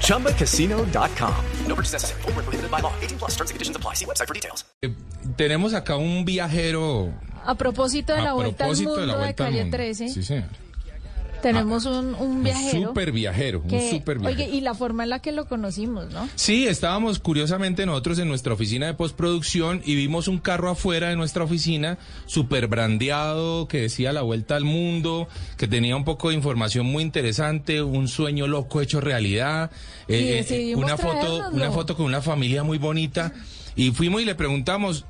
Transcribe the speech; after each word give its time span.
ChumbaCasino.com. 0.00 1.34
No 1.68 1.74
purchase 1.74 1.92
necessary. 1.94 2.22
Full 2.22 2.32
prohibited 2.32 2.70
by 2.70 2.80
law. 2.80 2.92
18 3.02 3.18
plus 3.18 3.32
terms 3.36 3.50
and 3.50 3.56
conditions 3.56 3.76
apply. 3.76 3.94
See 3.94 4.04
website 4.06 4.26
for 4.28 4.34
details. 4.34 4.64
Tenemos 5.36 5.74
acá 5.74 5.96
un 5.96 6.24
viajero. 6.24 7.12
A 7.44 7.54
propósito 7.56 8.14
de 8.14 8.22
la 8.22 8.30
a 8.30 8.34
vuelta 8.34 8.64
al 8.64 8.76
mundo 8.76 8.96
de 8.96 9.06
la 9.06 9.16
vuelta 9.16 9.44
al 9.46 9.50
calle 9.50 9.62
mundo. 9.62 9.76
13, 9.76 10.08
Sí, 10.08 10.22
señor. 10.22 10.44
Tenemos 11.44 11.84
un, 11.84 12.14
un 12.14 12.42
viajero. 12.42 12.78
Un 12.78 12.86
super 12.86 13.12
viajero, 13.12 13.62
un 13.62 13.90
super 13.90 14.18
viajero. 14.18 14.44
Oye, 14.44 14.56
y 14.56 14.62
la 14.62 14.74
forma 14.74 15.02
en 15.04 15.10
la 15.10 15.18
que 15.18 15.30
lo 15.30 15.44
conocimos, 15.46 16.10
¿no? 16.10 16.26
Sí, 16.36 16.66
estábamos 16.66 17.18
curiosamente 17.18 17.84
nosotros 17.84 18.18
en 18.18 18.28
nuestra 18.28 18.54
oficina 18.54 18.86
de 18.86 18.94
postproducción 18.94 19.82
y 19.84 19.94
vimos 19.94 20.26
un 20.26 20.38
carro 20.38 20.70
afuera 20.70 21.10
de 21.10 21.16
nuestra 21.16 21.44
oficina, 21.44 21.98
súper 22.24 22.66
brandeado, 22.66 23.68
que 23.68 23.82
decía 23.82 24.14
la 24.14 24.22
vuelta 24.22 24.56
al 24.56 24.64
mundo, 24.64 25.28
que 25.58 25.68
tenía 25.68 25.96
un 25.96 26.04
poco 26.04 26.30
de 26.30 26.36
información 26.36 26.86
muy 26.86 27.02
interesante, 27.02 27.82
un 27.82 28.08
sueño 28.08 28.46
loco 28.46 28.80
hecho 28.80 29.02
realidad, 29.02 29.70
eh, 30.08 30.46
eh, 30.48 30.74
una 30.76 30.96
foto, 30.96 31.50
una 31.52 31.70
foto 31.70 31.94
con 31.94 32.06
una 32.06 32.22
familia 32.22 32.62
muy 32.62 32.78
bonita. 32.78 33.34
Y 33.76 33.90
fuimos 33.90 34.22
y 34.22 34.24
le 34.24 34.34
preguntamos, 34.34 35.04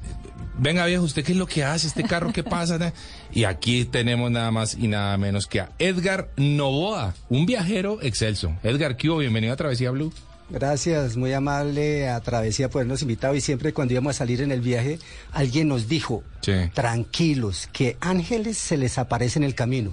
venga 0.59 0.87
viejo, 0.87 1.05
¿usted 1.05 1.25
qué 1.25 1.33
es 1.33 1.39
lo 1.39 1.47
que 1.47 1.65
hace? 1.65 1.87
¿Este 1.87 2.03
carro 2.05 2.33
qué 2.33 2.43
pasa? 2.43 2.93
Y 3.33 3.45
aquí 3.45 3.85
tenemos 3.85 4.31
nada 4.31 4.51
más 4.51 4.77
y 4.79 4.89
nada 4.89 5.17
menos 5.17 5.47
que 5.47 5.61
a 5.61 5.71
Edgar 5.79 6.29
Novoa, 6.37 7.15
un 7.29 7.47
viajero 7.47 7.99
excelso. 8.03 8.55
Edgar, 8.63 8.97
¿qué 8.97 9.11
hubo? 9.11 9.19
Bienvenido 9.19 9.53
a 9.53 9.57
Travesía 9.57 9.91
Blue. 9.91 10.13
Gracias, 10.51 11.17
muy 11.17 11.33
amable 11.33 12.09
a 12.11 12.21
Travesía 12.21 12.69
por 12.69 12.81
habernos 12.81 13.01
invitado 13.03 13.35
y 13.35 13.41
siempre 13.41 13.73
cuando 13.73 13.95
íbamos 13.95 14.15
a 14.17 14.19
salir 14.19 14.43
en 14.43 14.53
el 14.53 14.61
viaje 14.61 14.99
alguien 15.33 15.69
nos 15.69 15.89
dijo, 15.89 16.23
Sí. 16.43 16.53
tranquilos, 16.75 17.69
que 17.73 17.97
ángeles 18.01 18.59
se 18.59 18.77
les 18.77 18.99
aparece 18.99 19.39
en 19.39 19.45
el 19.45 19.55
camino. 19.55 19.91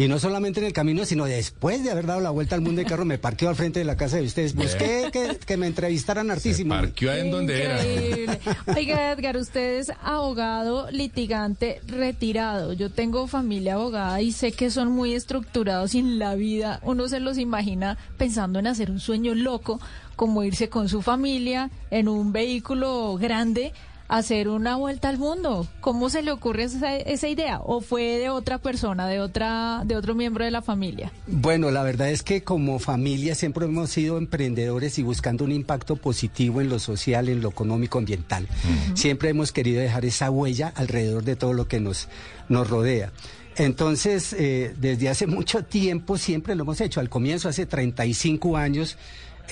Y 0.00 0.08
no 0.08 0.18
solamente 0.18 0.60
en 0.60 0.66
el 0.66 0.72
camino, 0.72 1.04
sino 1.04 1.26
después 1.26 1.84
de 1.84 1.90
haber 1.90 2.06
dado 2.06 2.22
la 2.22 2.30
vuelta 2.30 2.54
al 2.54 2.62
mundo 2.62 2.80
de 2.80 2.86
carro, 2.86 3.04
me 3.04 3.18
parqueó 3.18 3.50
al 3.50 3.54
frente 3.54 3.80
de 3.80 3.84
la 3.84 3.98
casa 3.98 4.16
de 4.16 4.22
ustedes. 4.22 4.54
Busqué 4.54 5.10
que, 5.12 5.36
que 5.44 5.58
me 5.58 5.66
entrevistaran 5.66 6.28
Se 6.28 6.32
hartísimo. 6.32 6.74
parqueó 6.74 7.12
ahí 7.12 7.20
en 7.20 7.30
donde 7.30 7.62
era. 7.62 8.38
Oiga, 8.74 9.12
Edgar, 9.12 9.36
usted 9.36 9.76
es 9.78 9.92
abogado 10.02 10.90
litigante 10.90 11.82
retirado. 11.86 12.72
Yo 12.72 12.90
tengo 12.90 13.26
familia 13.26 13.74
abogada 13.74 14.22
y 14.22 14.32
sé 14.32 14.52
que 14.52 14.70
son 14.70 14.90
muy 14.90 15.12
estructurados 15.12 15.94
y 15.94 15.98
en 15.98 16.18
la 16.18 16.34
vida 16.34 16.80
uno 16.82 17.06
se 17.06 17.20
los 17.20 17.36
imagina 17.36 17.98
pensando 18.16 18.58
en 18.58 18.68
hacer 18.68 18.90
un 18.90 19.00
sueño 19.00 19.34
loco, 19.34 19.82
como 20.16 20.44
irse 20.44 20.70
con 20.70 20.88
su 20.88 21.02
familia 21.02 21.68
en 21.90 22.08
un 22.08 22.32
vehículo 22.32 23.18
grande 23.20 23.74
hacer 24.10 24.48
una 24.48 24.76
vuelta 24.76 25.08
al 25.08 25.18
mundo. 25.18 25.66
¿Cómo 25.80 26.10
se 26.10 26.22
le 26.22 26.32
ocurre 26.32 26.64
esa, 26.64 26.96
esa 26.96 27.28
idea? 27.28 27.60
¿O 27.62 27.80
fue 27.80 28.18
de 28.18 28.28
otra 28.28 28.58
persona, 28.58 29.06
de 29.06 29.20
otra, 29.20 29.82
de 29.84 29.96
otro 29.96 30.14
miembro 30.14 30.44
de 30.44 30.50
la 30.50 30.62
familia? 30.62 31.12
Bueno, 31.28 31.70
la 31.70 31.84
verdad 31.84 32.10
es 32.10 32.22
que 32.22 32.42
como 32.42 32.80
familia 32.80 33.36
siempre 33.36 33.66
hemos 33.66 33.90
sido 33.90 34.18
emprendedores 34.18 34.98
y 34.98 35.04
buscando 35.04 35.44
un 35.44 35.52
impacto 35.52 35.94
positivo 35.96 36.60
en 36.60 36.68
lo 36.68 36.80
social, 36.80 37.28
en 37.28 37.40
lo 37.40 37.50
económico, 37.50 37.98
ambiental. 37.98 38.48
Siempre 38.94 39.30
hemos 39.30 39.52
querido 39.52 39.80
dejar 39.80 40.04
esa 40.04 40.30
huella 40.30 40.72
alrededor 40.74 41.22
de 41.22 41.36
todo 41.36 41.52
lo 41.52 41.68
que 41.68 41.78
nos, 41.78 42.08
nos 42.48 42.68
rodea. 42.68 43.12
Entonces, 43.56 44.32
eh, 44.32 44.74
desde 44.78 45.08
hace 45.08 45.26
mucho 45.28 45.64
tiempo 45.64 46.18
siempre 46.18 46.56
lo 46.56 46.64
hemos 46.64 46.80
hecho. 46.80 46.98
Al 46.98 47.08
comienzo, 47.08 47.48
hace 47.48 47.64
35 47.64 48.56
años, 48.56 48.96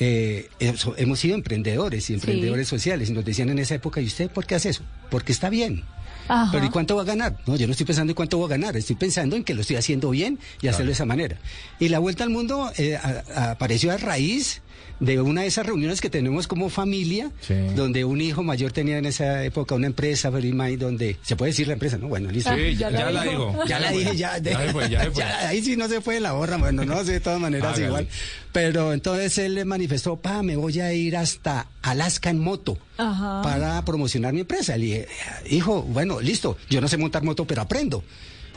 eh, 0.00 0.48
hemos 0.60 1.18
sido 1.18 1.34
emprendedores 1.34 2.10
y 2.10 2.14
emprendedores 2.14 2.68
sociales. 2.68 3.10
Y 3.10 3.12
nos 3.12 3.24
decían 3.24 3.50
en 3.50 3.58
esa 3.58 3.74
época, 3.74 4.00
¿y 4.00 4.06
usted 4.06 4.30
por 4.30 4.46
qué 4.46 4.54
hace 4.54 4.70
eso? 4.70 4.82
Porque 5.10 5.32
está 5.32 5.50
bien. 5.50 5.84
Ajá. 6.28 6.50
Pero 6.52 6.66
¿y 6.66 6.68
cuánto 6.70 6.94
va 6.96 7.02
a 7.02 7.06
ganar? 7.06 7.38
No, 7.46 7.56
yo 7.56 7.66
no 7.66 7.72
estoy 7.72 7.86
pensando 7.86 8.10
en 8.10 8.14
cuánto 8.14 8.36
voy 8.38 8.46
a 8.46 8.50
ganar, 8.50 8.76
estoy 8.76 8.96
pensando 8.96 9.34
en 9.36 9.44
que 9.44 9.54
lo 9.54 9.62
estoy 9.62 9.76
haciendo 9.76 10.10
bien 10.10 10.38
y 10.60 10.68
hacerlo 10.68 10.86
de 10.88 10.92
esa 10.92 11.06
manera. 11.06 11.38
Y 11.78 11.88
la 11.88 11.98
vuelta 12.00 12.24
al 12.24 12.30
mundo 12.30 12.70
eh, 12.76 12.96
a- 12.96 13.22
a- 13.34 13.50
apareció 13.52 13.92
a 13.92 13.96
raíz 13.96 14.60
de 15.00 15.20
una 15.20 15.42
de 15.42 15.46
esas 15.46 15.64
reuniones 15.64 16.00
que 16.00 16.10
tenemos 16.10 16.48
como 16.48 16.68
familia, 16.70 17.30
Sí. 17.40 17.54
donde 17.76 18.04
un 18.04 18.20
hijo 18.20 18.42
mayor 18.42 18.72
tenía 18.72 18.98
en 18.98 19.06
esa 19.06 19.44
época 19.44 19.74
una 19.76 19.86
empresa, 19.86 20.28
Verimay, 20.28 20.76
donde 20.76 21.16
se 21.22 21.36
puede 21.36 21.52
decir 21.52 21.66
la 21.68 21.74
empresa, 21.74 21.96
¿no? 21.98 22.08
Bueno, 22.08 22.30
listo. 22.32 22.50
Sí, 22.54 22.74
ya 22.76 22.90
ya, 22.90 22.90
la 22.90 22.98
ya 22.98 23.10
la 23.12 23.22
dijo. 23.22 23.50
digo. 23.52 23.64
Ya 23.66 23.78
la 23.78 23.90
dije, 23.92 24.16
ya. 24.16 24.38
Ya 24.38 24.58
se 24.60 24.72
fue, 24.72 24.90
ya 24.90 25.04
se 25.04 25.10
fue. 25.12 25.22
Ya, 25.24 25.48
ahí 25.48 25.62
sí 25.62 25.76
no 25.76 25.88
se 25.88 26.00
fue 26.00 26.18
la 26.20 26.32
borra, 26.32 26.56
bueno, 26.56 26.84
no 26.84 27.04
sé, 27.04 27.12
de 27.12 27.20
todas 27.20 27.40
maneras 27.40 27.78
igual. 27.78 28.08
Pero 28.52 28.92
entonces 28.92 29.38
él 29.38 29.54
le 29.54 29.64
manifestó, 29.64 30.16
pa, 30.16 30.42
me 30.42 30.56
voy 30.56 30.80
a 30.80 30.92
ir 30.92 31.16
hasta 31.16 31.68
Alaska 31.82 32.28
en 32.30 32.40
moto 32.40 32.76
Ajá. 32.98 33.40
para 33.42 33.82
promocionar 33.84 34.32
mi 34.34 34.40
empresa. 34.40 34.76
Le 34.76 34.84
dije, 34.84 35.08
hijo, 35.50 35.82
bueno, 35.82 36.20
listo, 36.20 36.56
yo 36.68 36.80
no 36.80 36.88
sé 36.88 36.96
montar 36.98 37.22
moto, 37.22 37.46
pero 37.46 37.62
aprendo. 37.62 38.04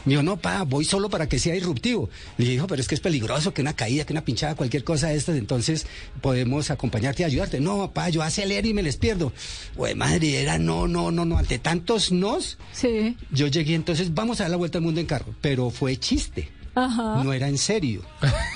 Me 0.03 0.13
dijo, 0.13 0.23
no, 0.23 0.37
pa, 0.37 0.63
voy 0.63 0.83
solo 0.83 1.11
para 1.11 1.29
que 1.29 1.37
sea 1.37 1.53
disruptivo. 1.53 2.09
Le 2.37 2.45
dije, 2.45 2.55
hijo, 2.55 2.65
pero 2.65 2.81
es 2.81 2.87
que 2.87 2.95
es 2.95 3.01
peligroso, 3.01 3.53
que 3.53 3.61
una 3.61 3.75
caída, 3.75 4.03
que 4.03 4.13
una 4.13 4.25
pinchada, 4.25 4.55
cualquier 4.55 4.83
cosa 4.83 5.09
de 5.09 5.15
estas, 5.15 5.35
entonces 5.37 5.85
podemos 6.21 6.71
acompañarte 6.71 7.21
y 7.21 7.25
ayudarte. 7.27 7.59
No, 7.59 7.91
pa, 7.91 8.09
yo 8.09 8.23
acelero 8.23 8.67
y 8.67 8.73
me 8.73 8.81
les 8.81 8.97
pierdo. 8.97 9.31
Güey, 9.75 9.93
madre, 9.93 10.41
era 10.41 10.57
no, 10.57 10.87
no, 10.87 11.11
no, 11.11 11.23
no, 11.23 11.37
ante 11.37 11.59
tantos 11.59 12.11
nos, 12.11 12.57
Sí. 12.73 13.15
yo 13.29 13.45
llegué 13.45 13.75
entonces, 13.75 14.11
vamos 14.15 14.39
a 14.39 14.45
dar 14.45 14.49
la 14.51 14.57
vuelta 14.57 14.79
al 14.79 14.83
mundo 14.83 14.99
en 14.99 15.05
carro, 15.05 15.35
pero 15.39 15.69
fue 15.69 15.95
chiste, 15.97 16.49
Ajá. 16.73 17.21
no 17.23 17.31
era 17.31 17.47
en 17.47 17.59
serio. 17.59 18.01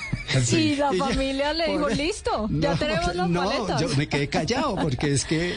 Y 0.52 0.76
la 0.76 0.94
Y 0.94 0.98
familia 0.98 1.54
le 1.54 1.68
dijo, 1.68 1.80
por- 1.82 1.96
listo, 1.98 2.48
ya 2.52 2.72
No, 2.72 2.78
tenemos 2.78 3.16
las 3.16 3.30
no, 3.30 3.42
maletas. 3.44 3.82
yo 3.82 3.88
me 3.98 4.08
quedé 4.08 4.28
callado 4.28 4.76
porque 4.76 5.12
es 5.12 5.26
que 5.26 5.54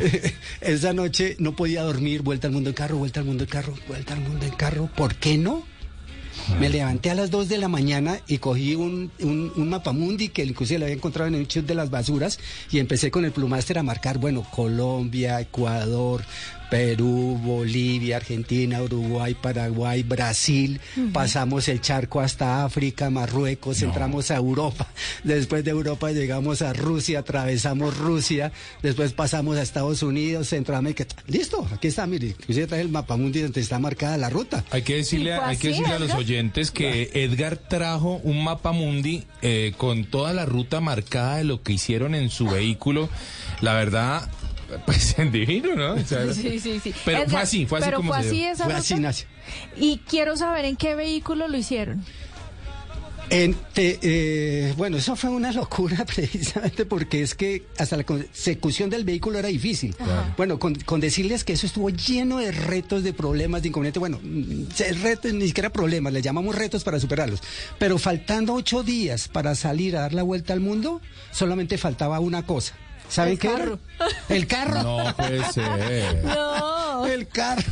esa 0.60 0.92
noche 0.92 1.36
no 1.38 1.54
podía 1.56 1.82
dormir, 1.82 2.22
vuelta 2.22 2.46
al 2.48 2.52
mundo 2.52 2.70
en 2.70 2.74
carro, 2.74 2.96
vuelta 2.98 3.20
al 3.20 3.26
mundo 3.26 3.44
en 3.44 3.50
carro, 3.50 3.74
vuelta 3.88 4.14
al 4.14 4.20
mundo 4.20 4.44
en 4.46 4.52
carro. 4.52 4.88
¿Por 4.96 5.14
qué 5.16 5.36
no? 5.38 5.64
Me 6.58 6.68
levanté 6.70 7.10
a 7.10 7.14
las 7.14 7.30
2 7.30 7.48
de 7.48 7.58
la 7.58 7.68
mañana 7.68 8.18
y 8.26 8.38
cogí 8.38 8.74
un, 8.74 9.12
un, 9.20 9.52
un 9.54 9.68
mapamundi 9.68 10.30
que 10.30 10.42
inclusive 10.44 10.78
lo 10.78 10.84
había 10.86 10.96
encontrado 10.96 11.28
en 11.28 11.34
el 11.34 11.46
chute 11.46 11.66
de 11.68 11.74
las 11.74 11.90
basuras 11.90 12.38
y 12.70 12.78
empecé 12.78 13.10
con 13.10 13.24
el 13.24 13.30
plumáster 13.32 13.78
a 13.78 13.82
marcar, 13.82 14.18
bueno, 14.18 14.42
Colombia, 14.50 15.40
Ecuador, 15.40 16.24
Perú, 16.70 17.38
Bolivia, 17.42 18.16
Argentina, 18.16 18.82
Uruguay, 18.82 19.34
Paraguay, 19.34 20.02
Brasil, 20.02 20.80
pasamos 21.12 21.68
el 21.68 21.80
charco 21.80 22.20
hasta 22.20 22.64
África, 22.64 23.10
Marruecos, 23.10 23.82
entramos 23.82 24.30
a 24.30 24.36
Europa, 24.36 24.86
después 25.24 25.64
de 25.64 25.72
Europa 25.72 26.12
llegamos 26.12 26.62
a 26.62 26.72
Rusia, 26.72 27.20
atravesamos 27.20 27.96
Rusia, 27.96 28.52
después 28.82 29.12
pasamos 29.12 29.56
a 29.56 29.62
Estados 29.62 30.02
Unidos, 30.02 30.48
Centroamérica, 30.48 31.06
listo, 31.26 31.66
aquí 31.72 31.88
está, 31.88 32.06
mire, 32.06 32.28
inclusive 32.28 32.66
trae 32.66 32.80
el 32.80 32.88
mapamundi 32.88 33.40
donde 33.40 33.60
está 33.60 33.78
marcada 33.78 34.16
la 34.16 34.30
ruta. 34.30 34.64
Hay 34.70 34.82
que 34.82 34.96
decirle, 34.96 35.34
¿Y 35.34 35.36
fue 35.36 35.44
hay 35.44 35.56
que 35.56 35.68
decirle 35.68 35.92
a 35.92 35.98
los 35.98 36.14
oyentes 36.14 36.70
que 36.70 37.10
Edgar 37.14 37.56
trajo 37.56 38.20
un 38.22 38.44
mapa 38.44 38.72
mundi 38.72 39.24
eh, 39.42 39.72
con 39.76 40.04
toda 40.04 40.32
la 40.32 40.46
ruta 40.46 40.80
marcada 40.80 41.38
de 41.38 41.44
lo 41.44 41.62
que 41.62 41.72
hicieron 41.72 42.14
en 42.14 42.30
su 42.30 42.46
vehículo. 42.46 43.08
La 43.60 43.74
verdad, 43.74 44.28
pues 44.86 45.16
divino, 45.32 45.74
¿no? 45.74 45.94
O 45.94 45.98
sea, 46.04 46.32
Sí, 46.34 46.58
sí, 46.60 46.80
sí. 46.82 46.92
Pero 47.04 47.18
Edgar, 47.18 47.30
fue 47.30 47.40
así, 47.40 47.66
fue 47.66 47.78
así 47.78 47.84
pero 47.86 47.96
como 47.98 48.12
fue 48.12 48.22
se 48.22 48.28
así 48.28 48.36
dio. 48.38 48.50
esa 48.50 48.64
Fue 48.64 48.74
así. 48.74 49.24
Y 49.76 49.98
quiero 50.08 50.36
saber 50.36 50.64
en 50.64 50.76
qué 50.76 50.94
vehículo 50.94 51.48
lo 51.48 51.56
hicieron. 51.56 52.04
En 53.32 53.54
te- 53.74 54.00
eh, 54.02 54.74
bueno, 54.76 54.96
eso 54.96 55.14
fue 55.14 55.30
una 55.30 55.52
locura 55.52 56.04
precisamente 56.16 56.84
porque 56.84 57.22
es 57.22 57.36
que 57.36 57.62
hasta 57.78 57.96
la 57.96 58.02
consecución 58.02 58.90
del 58.90 59.04
vehículo 59.04 59.38
era 59.38 59.46
difícil. 59.46 59.94
Bueno, 60.36 60.58
con, 60.58 60.74
con 60.74 60.98
decirles 61.00 61.44
que 61.44 61.52
eso 61.52 61.66
estuvo 61.66 61.90
lleno 61.90 62.38
de 62.38 62.50
retos, 62.50 63.04
de 63.04 63.12
problemas, 63.12 63.62
de 63.62 63.68
inconvenientes. 63.68 64.00
Bueno, 64.00 64.18
retos, 65.00 65.32
ni 65.32 65.46
siquiera 65.46 65.70
problemas, 65.70 66.12
le 66.12 66.22
llamamos 66.22 66.56
retos 66.56 66.82
para 66.82 66.98
superarlos. 66.98 67.40
Pero 67.78 67.98
faltando 67.98 68.52
ocho 68.54 68.82
días 68.82 69.28
para 69.28 69.54
salir 69.54 69.96
a 69.96 70.00
dar 70.00 70.12
la 70.12 70.24
vuelta 70.24 70.52
al 70.52 70.58
mundo, 70.60 71.00
solamente 71.30 71.78
faltaba 71.78 72.18
una 72.18 72.44
cosa. 72.44 72.74
¿Saben 73.10 73.32
El 73.34 73.38
qué 73.38 73.48
carro. 73.48 73.78
El 74.28 74.46
carro. 74.46 74.82
No 74.82 75.16
puede 75.16 75.44
ser. 75.52 76.22
No. 76.24 77.06
El 77.06 77.28
carro. 77.28 77.62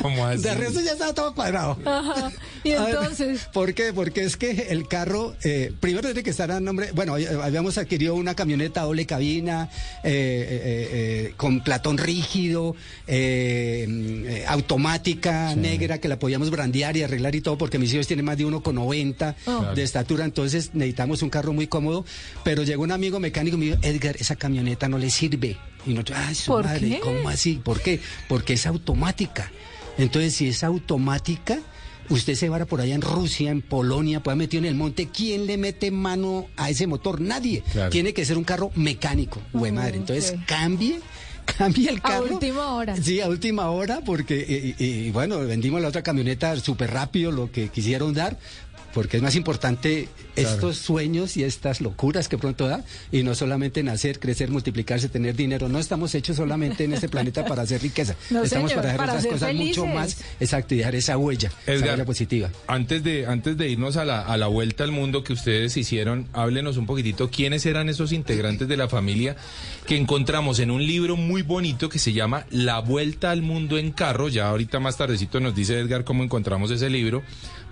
¿Cómo 0.00 0.26
así? 0.26 0.42
De 0.42 0.54
resto 0.54 0.80
ya 0.80 0.92
estaba 0.92 1.14
todo 1.14 1.34
cuadrado. 1.34 1.78
Ajá. 1.84 2.32
Y 2.64 2.70
ver, 2.70 2.80
entonces, 2.88 3.48
¿Por 3.52 3.72
qué? 3.74 3.92
Porque 3.92 4.24
es 4.24 4.36
que 4.36 4.50
el 4.70 4.88
carro, 4.88 5.34
eh, 5.44 5.72
primero 5.80 6.08
tiene 6.08 6.22
que 6.22 6.30
estar 6.30 6.50
a 6.50 6.58
nombre, 6.60 6.90
bueno, 6.92 7.16
eh, 7.16 7.28
habíamos 7.42 7.78
adquirido 7.78 8.14
una 8.14 8.34
camioneta 8.34 8.82
doble 8.82 9.06
cabina, 9.06 9.68
eh, 10.02 10.10
eh, 10.10 10.88
eh, 11.28 11.34
con 11.36 11.62
platón 11.62 11.98
rígido, 11.98 12.74
automática, 14.48 15.54
negra, 15.54 15.98
que 15.98 16.08
la 16.08 16.18
podíamos 16.18 16.50
brandear 16.50 16.96
y 16.96 17.02
arreglar 17.02 17.34
y 17.34 17.40
todo, 17.40 17.56
porque 17.58 17.78
mis 17.78 17.92
hijos 17.92 18.06
tienen 18.06 18.24
más 18.24 18.36
de 18.38 18.44
1,90 18.46 19.34
Oh. 19.46 19.74
de 19.74 19.82
estatura, 19.82 20.24
entonces 20.24 20.70
necesitamos 20.74 21.22
un 21.22 21.30
carro 21.30 21.52
muy 21.52 21.66
cómodo, 21.66 22.04
pero 22.42 22.62
llegó 22.62 22.82
un 22.82 22.92
amigo 22.92 23.20
mecánico 23.20 23.56
y 23.56 23.60
me 23.60 23.64
dijo, 23.66 23.78
Edgar, 23.82 24.16
esa 24.18 24.36
camioneta 24.36 24.73
no 24.88 24.98
le 24.98 25.10
sirve. 25.10 25.56
Y 25.86 25.90
nosotros, 25.90 26.18
ay, 26.20 26.34
su 26.34 26.50
¿Por 26.52 26.64
madre, 26.64 26.88
qué? 26.88 27.00
¿cómo 27.00 27.28
así? 27.28 27.60
¿Por 27.62 27.80
qué? 27.82 28.00
Porque 28.28 28.54
es 28.54 28.66
automática. 28.66 29.50
Entonces, 29.98 30.34
si 30.34 30.48
es 30.48 30.64
automática, 30.64 31.58
usted 32.08 32.34
se 32.34 32.48
vara 32.48 32.64
por 32.66 32.80
allá 32.80 32.94
en 32.94 33.02
Rusia, 33.02 33.50
en 33.50 33.60
Polonia, 33.62 34.22
puede 34.22 34.36
metido 34.36 34.62
en 34.62 34.68
el 34.68 34.74
monte, 34.74 35.08
¿quién 35.08 35.46
le 35.46 35.56
mete 35.58 35.90
mano 35.90 36.46
a 36.56 36.70
ese 36.70 36.86
motor? 36.86 37.20
Nadie. 37.20 37.62
Claro. 37.72 37.90
Tiene 37.90 38.12
que 38.14 38.24
ser 38.24 38.36
un 38.38 38.44
carro 38.44 38.70
mecánico, 38.74 39.40
güey 39.52 39.72
madre. 39.72 39.96
Entonces, 39.98 40.34
cambie. 40.46 41.00
Cambie 41.58 41.90
el 41.90 41.98
A 41.98 42.00
carro. 42.00 42.32
última 42.32 42.72
hora. 42.74 42.96
Sí, 42.96 43.20
a 43.20 43.28
última 43.28 43.68
hora, 43.68 44.00
porque, 44.00 44.74
y, 44.78 44.82
y- 44.82 44.88
y 45.08 45.10
bueno, 45.10 45.40
vendimos 45.40 45.82
la 45.82 45.88
otra 45.88 46.02
camioneta 46.02 46.56
súper 46.56 46.90
rápido, 46.90 47.30
lo 47.32 47.52
que 47.52 47.68
quisieron 47.68 48.14
dar, 48.14 48.38
porque 48.94 49.16
es 49.16 49.22
más 49.22 49.34
importante 49.34 50.08
estos 50.36 50.78
sueños 50.78 51.36
y 51.36 51.44
estas 51.44 51.80
locuras 51.80 52.28
que 52.28 52.38
pronto 52.38 52.68
da, 52.68 52.84
y 53.12 53.22
no 53.22 53.34
solamente 53.34 53.82
nacer, 53.82 54.20
crecer, 54.20 54.50
multiplicarse, 54.50 55.08
tener 55.08 55.34
dinero. 55.36 55.68
No 55.68 55.78
estamos 55.78 56.14
hechos 56.14 56.36
solamente 56.36 56.84
en 56.84 56.92
este 56.92 57.08
planeta 57.08 57.44
para 57.44 57.62
hacer 57.62 57.82
riqueza. 57.82 58.14
No, 58.30 58.42
estamos 58.42 58.70
señor, 58.70 58.82
para 58.82 58.92
dejar 58.92 59.06
para 59.06 59.12
otras 59.12 59.22
ser 59.22 59.32
cosas 59.32 59.54
mucho 59.54 59.86
más, 59.86 60.18
exacto, 60.40 60.74
y 60.74 60.78
dejar 60.78 60.94
esa 60.94 61.16
huella, 61.16 61.52
esa 61.62 61.72
Edgar, 61.72 61.90
huella 61.90 62.04
positiva. 62.04 62.50
Antes 62.66 63.04
de, 63.04 63.26
antes 63.26 63.56
de 63.56 63.68
irnos 63.68 63.96
a 63.96 64.04
la, 64.04 64.22
a 64.22 64.36
la 64.36 64.46
vuelta 64.46 64.82
al 64.82 64.90
mundo 64.90 65.22
que 65.22 65.32
ustedes 65.32 65.76
hicieron, 65.76 66.26
háblenos 66.32 66.76
un 66.76 66.86
poquitito 66.86 67.30
quiénes 67.30 67.66
eran 67.66 67.88
esos 67.88 68.12
integrantes 68.12 68.66
de 68.66 68.76
la 68.76 68.88
familia 68.88 69.36
que 69.86 69.96
encontramos 69.96 70.58
en 70.60 70.70
un 70.70 70.84
libro 70.84 71.16
muy 71.16 71.42
bonito 71.42 71.88
que 71.88 71.98
se 71.98 72.12
llama 72.12 72.46
La 72.50 72.80
Vuelta 72.80 73.30
al 73.30 73.42
Mundo 73.42 73.76
en 73.76 73.92
Carro. 73.92 74.28
Ya 74.28 74.48
ahorita 74.48 74.80
más 74.80 74.96
tardecito 74.96 75.40
nos 75.40 75.54
dice 75.54 75.78
Edgar 75.78 76.04
cómo 76.04 76.24
encontramos 76.24 76.70
ese 76.70 76.88
libro. 76.88 77.22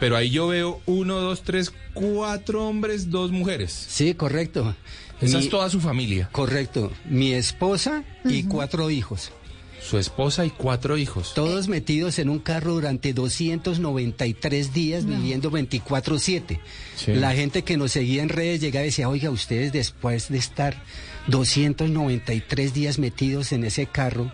Pero 0.02 0.16
ahí 0.16 0.31
yo 0.31 0.49
veo 0.49 0.81
uno, 0.87 1.20
dos, 1.20 1.43
tres, 1.43 1.72
cuatro 1.94 2.66
hombres, 2.66 3.08
dos 3.08 3.31
mujeres. 3.31 3.70
Sí, 3.88 4.14
correcto. 4.14 4.75
Esa 5.20 5.38
Mi- 5.38 5.44
es 5.44 5.49
toda 5.49 5.70
su 5.70 5.78
familia. 5.81 6.28
Correcto. 6.32 6.90
Mi 7.08 7.34
esposa 7.34 8.02
y 8.25 8.43
cuatro 8.43 8.90
hijos. 8.90 9.31
Su 9.81 9.99
esposa 9.99 10.44
y 10.44 10.50
cuatro 10.50 10.99
hijos. 10.99 11.34
Todos 11.34 11.69
metidos 11.69 12.19
en 12.19 12.31
un 12.31 12.40
carro 12.40 12.75
durante 12.75 13.12
293 13.12 14.72
días 14.72 15.06
viviendo 15.06 15.52
24/7. 15.52 16.58
Sí. 16.96 17.12
La 17.14 17.32
gente 17.32 17.62
que 17.62 17.76
nos 17.76 17.93
seguía 17.93 18.25
en 18.25 18.28
redes 18.28 18.60
llegaba 18.60 18.82
y 18.84 18.88
decía, 18.88 19.08
oiga, 19.08 19.31
ustedes 19.31 19.70
después 19.72 20.31
de 20.31 20.38
estar 20.38 20.82
293 21.28 22.75
días 22.75 22.98
metidos 22.98 23.52
en 23.52 23.62
ese 23.62 23.87
carro, 23.87 24.32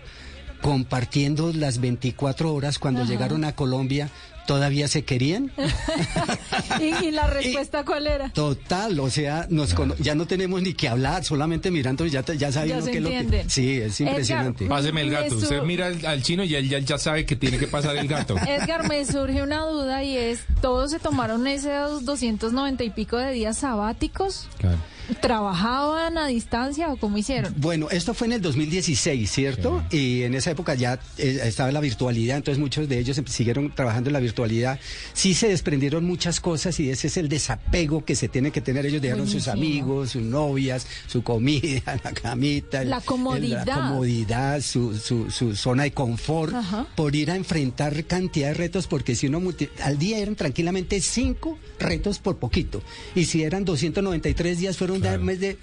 compartiendo 0.61 1.53
las 1.53 1.79
24 1.79 2.53
horas 2.53 2.79
cuando 2.79 3.05
llegaron 3.05 3.45
a 3.45 3.55
Colombia, 3.55 4.09
¿todavía 4.49 4.87
se 4.87 5.03
querían? 5.05 5.51
¿Y, 6.79 7.05
y 7.05 7.11
la 7.11 7.27
respuesta 7.27 7.85
cuál 7.85 8.07
era? 8.07 8.29
Total, 8.29 8.99
o 8.99 9.07
sea, 9.11 9.45
nos 9.51 9.75
cono- 9.75 9.95
ya 9.99 10.15
no 10.15 10.25
tenemos 10.25 10.59
ni 10.63 10.73
que 10.73 10.89
hablar, 10.89 11.23
solamente 11.23 11.69
mirando 11.69 12.03
ya, 12.07 12.23
te- 12.23 12.35
ya 12.35 12.51
sabe 12.51 12.69
Ya 12.69 12.77
uno 12.77 12.85
se 12.85 12.91
qué 12.91 12.97
es 12.97 13.03
lo 13.03 13.09
que... 13.09 13.45
Sí, 13.47 13.73
es 13.77 13.99
Edgar, 14.01 14.09
impresionante. 14.13 14.65
Páseme 14.65 15.01
el 15.01 15.11
gato. 15.11 15.35
Usted 15.35 15.61
mira 15.61 15.85
al, 15.85 16.03
al 16.03 16.23
chino 16.23 16.43
y 16.43 16.55
él 16.55 16.67
ya, 16.67 16.79
ya 16.79 16.97
sabe 16.97 17.27
que 17.27 17.35
tiene 17.35 17.59
que 17.59 17.67
pasar 17.67 17.95
el 17.95 18.07
gato. 18.07 18.35
Edgar, 18.47 18.87
me 18.89 19.05
surge 19.05 19.43
una 19.43 19.61
duda 19.67 20.03
y 20.03 20.17
es, 20.17 20.39
¿todos 20.61 20.89
se 20.89 20.97
tomaron 20.97 21.45
esos 21.45 22.03
290 22.05 22.83
y 22.83 22.89
pico 22.89 23.17
de 23.17 23.31
días 23.33 23.57
sabáticos? 23.57 24.47
Claro. 24.57 24.77
¿Trabajaban 25.21 26.17
a 26.17 26.27
distancia 26.27 26.91
o 26.91 26.97
cómo 26.97 27.17
hicieron? 27.17 27.53
Bueno, 27.57 27.89
esto 27.89 28.13
fue 28.13 28.27
en 28.27 28.33
el 28.33 28.41
2016, 28.41 29.29
¿cierto? 29.31 29.83
Y 29.91 30.23
en 30.23 30.33
esa 30.35 30.51
época 30.51 30.75
ya 30.75 30.99
eh, 31.17 31.41
estaba 31.43 31.71
la 31.71 31.79
virtualidad, 31.79 32.37
entonces 32.37 32.59
muchos 32.59 32.87
de 32.89 32.99
ellos 32.99 33.21
siguieron 33.27 33.73
trabajando 33.75 34.09
en 34.09 34.13
la 34.13 34.19
virtualidad. 34.19 34.79
Sí 35.13 35.33
se 35.33 35.47
desprendieron 35.49 36.05
muchas 36.05 36.39
cosas 36.39 36.79
y 36.79 36.89
ese 36.89 37.07
es 37.07 37.17
el 37.17 37.29
desapego 37.29 38.05
que 38.05 38.15
se 38.15 38.27
tiene 38.27 38.51
que 38.51 38.61
tener. 38.61 38.85
Ellos 38.85 39.01
dejaron 39.01 39.27
sus 39.27 39.47
amigos, 39.47 40.11
sus 40.11 40.21
novias, 40.21 40.87
su 41.07 41.23
comida, 41.23 41.99
la 42.03 42.11
camita. 42.11 42.83
La 42.83 43.01
comodidad. 43.01 43.65
La 43.65 43.75
comodidad, 43.75 44.61
su, 44.61 44.97
su, 44.97 45.29
su 45.31 45.55
zona 45.55 45.83
de 45.83 45.91
confort, 45.91 46.53
Ajá. 46.53 46.87
por 46.95 47.15
ir 47.15 47.31
a 47.31 47.35
enfrentar 47.35 48.03
cantidad 48.05 48.49
de 48.49 48.53
retos, 48.53 48.87
porque 48.87 49.15
si 49.15 49.27
uno 49.27 49.39
multi- 49.39 49.69
al 49.83 49.97
día 49.97 50.17
eran 50.19 50.35
tranquilamente 50.35 50.99
cinco 51.01 51.57
retos 51.79 52.19
por 52.19 52.37
poquito. 52.37 52.81
Y 53.15 53.25
si 53.25 53.43
eran 53.43 53.65
293 53.65 54.57
días, 54.59 54.77
fueron 54.77 54.98
Claro. 55.01 55.25
de 55.25 55.57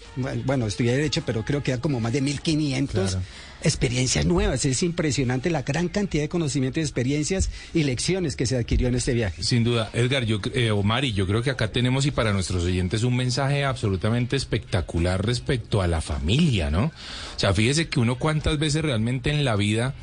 bueno, 0.45 0.67
estudié 0.67 0.93
derecho, 0.97 1.23
pero 1.27 1.45
creo 1.45 1.63
que 1.63 1.71
eran 1.73 1.81
como 1.81 2.01
más 2.01 2.13
de 2.13 2.21
1500 2.21 3.11
Claro. 3.13 3.25
experiencias 3.63 4.27
nuevas. 4.27 4.65
Es 4.65 4.83
impresionante 4.83 5.51
la 5.51 5.63
gran 5.63 5.89
cantidad 5.89 6.23
de 6.23 6.29
conocimientos, 6.29 6.83
experiencias 6.83 7.51
y 7.75 7.83
lecciones 7.85 8.37
que 8.37 8.47
se 8.47 8.57
adquirió 8.57 8.89
en 8.89 8.95
este 8.95 9.15
viaje. 9.15 9.43
Sin 9.43 9.65
duda, 9.65 9.91
Edgar, 9.93 10.25
yo, 10.25 10.41
eh, 10.55 10.71
Omar, 10.71 11.05
y 11.05 11.13
yo 11.13 11.27
creo 11.27 11.43
que 11.43 11.51
acá 11.51 11.73
tenemos 11.73 12.07
y 12.07 12.11
para 12.11 12.33
nuestros 12.33 12.65
oyentes 12.65 13.03
un 13.03 13.17
mensaje 13.17 13.65
absolutamente 13.65 14.37
espectacular 14.37 15.25
respecto 15.25 15.83
a 15.83 15.87
la 15.87 16.01
familia, 16.01 16.71
¿no? 16.71 16.85
O 16.87 17.39
sea, 17.39 17.53
fíjese 17.55 17.89
que 17.89 18.01
uno 18.01 18.19
cuántas 18.19 18.59
veces 18.59 18.83
realmente 18.83 19.31
en 19.31 19.45
la 19.45 19.57
vida 19.57 19.95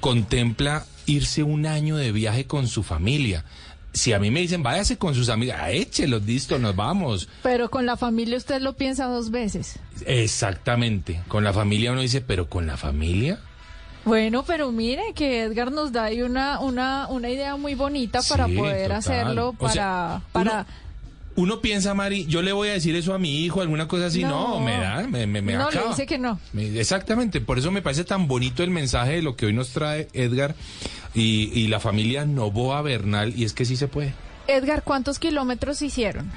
contempla 0.00 0.86
irse 1.06 1.42
un 1.42 1.66
año 1.66 1.96
de 1.96 2.12
viaje 2.12 2.46
con 2.46 2.66
su 2.68 2.82
familia. 2.82 3.44
Si 3.94 4.12
a 4.12 4.18
mí 4.18 4.30
me 4.30 4.40
dicen, 4.40 4.62
váyase 4.62 4.98
con 4.98 5.14
sus 5.14 5.28
amigas, 5.28 5.58
ah, 5.62 5.70
échelos, 5.70 6.22
listo, 6.24 6.58
nos 6.58 6.74
vamos. 6.76 7.28
Pero 7.44 7.70
con 7.70 7.86
la 7.86 7.96
familia 7.96 8.36
usted 8.36 8.60
lo 8.60 8.74
piensa 8.74 9.06
dos 9.06 9.30
veces. 9.30 9.78
Exactamente. 10.04 11.20
Con 11.28 11.44
la 11.44 11.52
familia 11.52 11.92
uno 11.92 12.00
dice, 12.00 12.20
pero 12.20 12.48
con 12.48 12.66
la 12.66 12.76
familia. 12.76 13.38
Bueno, 14.04 14.44
pero 14.44 14.70
mire 14.72 15.02
que 15.14 15.42
Edgar 15.42 15.70
nos 15.72 15.92
da 15.92 16.04
ahí 16.04 16.22
una, 16.22 16.58
una, 16.60 17.06
una 17.08 17.30
idea 17.30 17.56
muy 17.56 17.74
bonita 17.74 18.20
para 18.28 18.46
Sí, 18.46 18.54
poder 18.56 18.82
total. 18.88 18.98
hacerlo, 18.98 19.54
O 19.58 19.68
sea, 19.70 20.20
para, 20.32 20.50
para 20.50 20.66
Uno 21.36 21.60
piensa, 21.60 21.94
Mari, 21.94 22.26
yo 22.26 22.42
le 22.42 22.52
voy 22.52 22.68
a 22.68 22.72
decir 22.74 22.94
eso 22.96 23.14
a 23.14 23.18
mi 23.18 23.44
hijo, 23.44 23.60
alguna 23.62 23.88
cosa 23.88 24.06
así. 24.06 24.22
No, 24.22 24.58
No. 24.58 24.60
me 24.60 24.72
da, 24.76 25.06
me, 25.08 25.26
me, 25.26 25.40
me 25.40 25.54
No, 25.54 25.70
le 25.70 25.80
dice 25.88 26.04
que 26.06 26.18
no. 26.18 26.38
Me- 26.52 26.78
Exactamente, 26.78 27.40
por 27.40 27.58
eso 27.58 27.70
me 27.70 27.80
parece 27.80 28.04
tan 28.04 28.26
bonito 28.28 28.62
el 28.62 28.70
mensaje 28.70 29.12
de 29.12 29.22
lo 29.22 29.36
que 29.36 29.46
hoy 29.46 29.52
nos 29.54 29.70
trae 29.70 30.08
Edgar 30.12 30.54
y, 31.14 31.50
y 31.54 31.68
la 31.68 31.80
familia 31.80 32.24
Novoa 32.26 32.82
Bernal, 32.82 33.32
y 33.36 33.44
es 33.44 33.52
que 33.52 33.64
sí 33.64 33.76
se 33.76 33.88
puede. 33.88 34.14
Edgar, 34.46 34.82
¿cuántos 34.82 35.18
kilómetros 35.18 35.80
hicieron? 35.82 36.30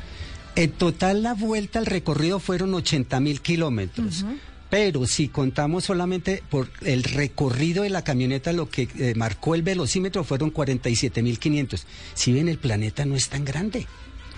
En 0.56 0.71
total 0.71 1.21
la 1.21 1.33
vuelta 1.33 1.77
al 1.77 1.85
recorrido 1.85 2.39
fueron 2.39 2.74
80 2.74 3.19
mil 3.19 3.41
kilómetros. 3.41 4.25
Pero 4.69 5.06
si 5.06 5.29
contamos 5.29 5.85
solamente 5.85 6.44
por 6.50 6.68
el 6.81 7.03
recorrido 7.03 7.83
de 7.83 7.89
la 7.89 8.03
camioneta, 8.03 8.51
lo 8.51 8.68
que 8.68 8.89
eh, 8.97 9.13
marcó 9.15 9.56
el 9.56 9.62
velocímetro 9.62 10.24
fueron 10.24 10.50
47 10.50 11.21
mil 11.21 11.39
500. 11.39 11.85
Si 12.15 12.33
ven, 12.33 12.50
el 12.50 12.57
planeta 12.57 13.06
no 13.06 13.15
es 13.15 13.30
tan 13.30 13.45
grande. 13.45 13.85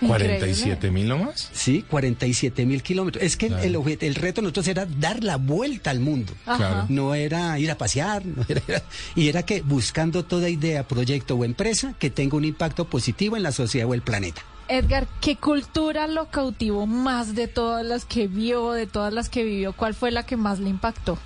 Increíble. 0.02 0.38
47 0.38 0.92
mil 0.92 1.08
nomás. 1.08 1.50
Sí, 1.54 1.84
47 1.90 2.66
mil 2.66 2.82
kilómetros. 2.82 3.24
Es 3.24 3.36
que 3.38 3.48
el- 3.48 3.54
Claro. 3.74 3.86
el, 4.00 4.16
reto 4.16 4.42
de 4.42 4.44
nosotros 4.44 4.68
era 4.68 4.86
dar 4.86 5.24
la 5.24 5.38
vuelta 5.38 5.92
al 5.92 6.00
mundo. 6.00 6.34
Ajá. 6.46 6.86
No 6.90 7.16
era 7.16 7.58
ir 7.60 7.70
a 7.72 7.78
pasear, 7.78 8.26
no 8.26 8.46
era- 8.48 8.84
y 9.16 9.28
era 9.28 9.44
que 9.44 9.62
buscando 9.62 10.24
toda 10.26 10.50
idea, 10.50 10.88
proyecto 10.88 11.36
o 11.36 11.44
empresa 11.46 11.94
que 12.00 12.10
tenga 12.10 12.38
un 12.38 12.46
impacto 12.46 12.86
positivo 12.86 13.36
en 13.38 13.44
la 13.44 13.52
sociedad 13.52 13.88
o 13.90 13.94
el 13.94 14.02
planeta. 14.02 14.42
Edgar, 14.72 15.08
¿qué 15.20 15.36
cultura 15.36 16.06
lo 16.08 16.30
cautivó 16.30 16.86
más 16.86 17.34
de 17.34 17.48
todas 17.48 17.84
las 17.84 18.06
que 18.06 18.28
vio, 18.28 18.72
de 18.74 18.86
todas 18.86 19.12
las 19.12 19.28
que 19.28 19.44
vivió? 19.44 19.74
¿Cuál 19.74 19.96
fue 19.96 20.12
la 20.12 20.26
que 20.28 20.38
más 20.38 20.60
le 20.60 20.70
impactó? 20.70 21.18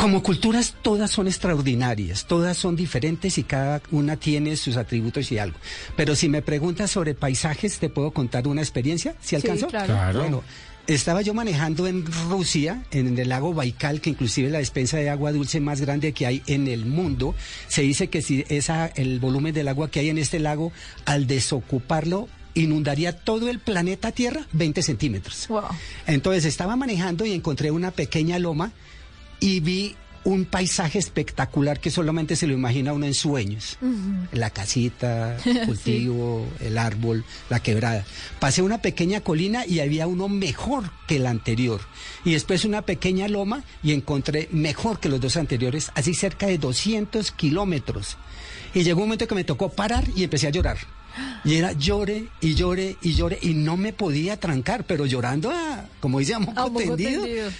Como 0.00 0.22
culturas 0.22 0.74
todas 0.80 1.10
son 1.10 1.26
extraordinarias, 1.26 2.24
todas 2.24 2.56
son 2.56 2.74
diferentes 2.74 3.36
y 3.36 3.44
cada 3.44 3.82
una 3.90 4.16
tiene 4.16 4.56
sus 4.56 4.78
atributos 4.78 5.30
y 5.30 5.38
algo. 5.38 5.58
Pero 5.94 6.16
si 6.16 6.30
me 6.30 6.40
preguntas 6.40 6.90
sobre 6.90 7.14
paisajes, 7.14 7.78
te 7.78 7.90
puedo 7.90 8.10
contar 8.10 8.48
una 8.48 8.62
experiencia, 8.62 9.14
¿si 9.20 9.36
alcanzó? 9.36 9.68
claro. 9.68 9.92
Claro. 9.92 10.20
Bueno, 10.20 10.42
estaba 10.86 11.20
yo 11.20 11.34
manejando 11.34 11.86
en 11.86 12.06
Rusia, 12.28 12.82
en 12.90 13.18
el 13.18 13.28
lago 13.28 13.52
Baikal, 13.52 14.00
que 14.00 14.10
inclusive 14.10 14.46
es 14.46 14.52
la 14.52 14.58
despensa 14.58 14.96
de 14.96 15.10
agua 15.10 15.32
dulce 15.32 15.60
más 15.60 15.82
grande 15.82 16.12
que 16.12 16.26
hay 16.26 16.42
en 16.46 16.66
el 16.66 16.86
mundo. 16.86 17.34
Se 17.68 17.82
dice 17.82 18.08
que 18.08 18.22
si 18.22 18.44
esa, 18.48 18.86
el 18.86 19.20
volumen 19.20 19.52
del 19.52 19.68
agua 19.68 19.90
que 19.90 20.00
hay 20.00 20.08
en 20.08 20.16
este 20.16 20.38
lago, 20.38 20.72
al 21.04 21.26
desocuparlo, 21.26 22.26
inundaría 22.54 23.16
todo 23.16 23.50
el 23.50 23.58
planeta 23.58 24.12
Tierra 24.12 24.46
20 24.52 24.82
centímetros. 24.82 25.46
Wow. 25.48 25.64
Entonces 26.06 26.46
estaba 26.46 26.74
manejando 26.74 27.26
y 27.26 27.32
encontré 27.32 27.70
una 27.70 27.90
pequeña 27.90 28.38
loma 28.38 28.72
y 29.40 29.60
vi 29.60 29.96
un 30.22 30.44
paisaje 30.44 30.98
espectacular 30.98 31.80
que 31.80 31.90
solamente 31.90 32.36
se 32.36 32.46
lo 32.46 32.52
imagina 32.52 32.92
uno 32.92 33.06
en 33.06 33.14
sueños. 33.14 33.78
La 34.32 34.50
casita, 34.50 35.36
el 35.44 35.66
cultivo, 35.66 36.46
el 36.60 36.76
árbol, 36.76 37.24
la 37.48 37.60
quebrada. 37.60 38.04
Pasé 38.38 38.62
una 38.62 38.82
pequeña 38.82 39.22
colina 39.22 39.64
y 39.66 39.80
había 39.80 40.06
uno 40.06 40.28
mejor 40.28 40.90
que 41.06 41.16
el 41.16 41.26
anterior. 41.26 41.80
Y 42.24 42.32
después 42.32 42.64
una 42.64 42.82
pequeña 42.82 43.28
loma 43.28 43.64
y 43.82 43.92
encontré 43.92 44.48
mejor 44.52 45.00
que 45.00 45.08
los 45.08 45.20
dos 45.20 45.36
anteriores, 45.36 45.90
así 45.94 46.12
cerca 46.14 46.46
de 46.46 46.58
200 46.58 47.32
kilómetros. 47.32 48.18
Y 48.74 48.82
llegó 48.82 49.00
un 49.00 49.08
momento 49.08 49.26
que 49.26 49.34
me 49.34 49.44
tocó 49.44 49.70
parar 49.70 50.04
y 50.14 50.24
empecé 50.24 50.46
a 50.46 50.50
llorar. 50.50 50.76
Y 51.44 51.54
era 51.54 51.72
llore 51.72 52.28
y 52.42 52.54
llore 52.54 52.96
y 53.00 53.14
llore 53.14 53.38
y 53.40 53.54
no 53.54 53.78
me 53.78 53.94
podía 53.94 54.38
trancar, 54.38 54.84
pero 54.84 55.06
llorando, 55.06 55.50
ah, 55.50 55.86
como 55.98 56.18
dice 56.18 56.34
a 56.34 56.38
moco 56.38 56.60
A 56.60 56.66
moco 56.66 56.80
tendido. 56.80 57.24
tendido. 57.24 57.50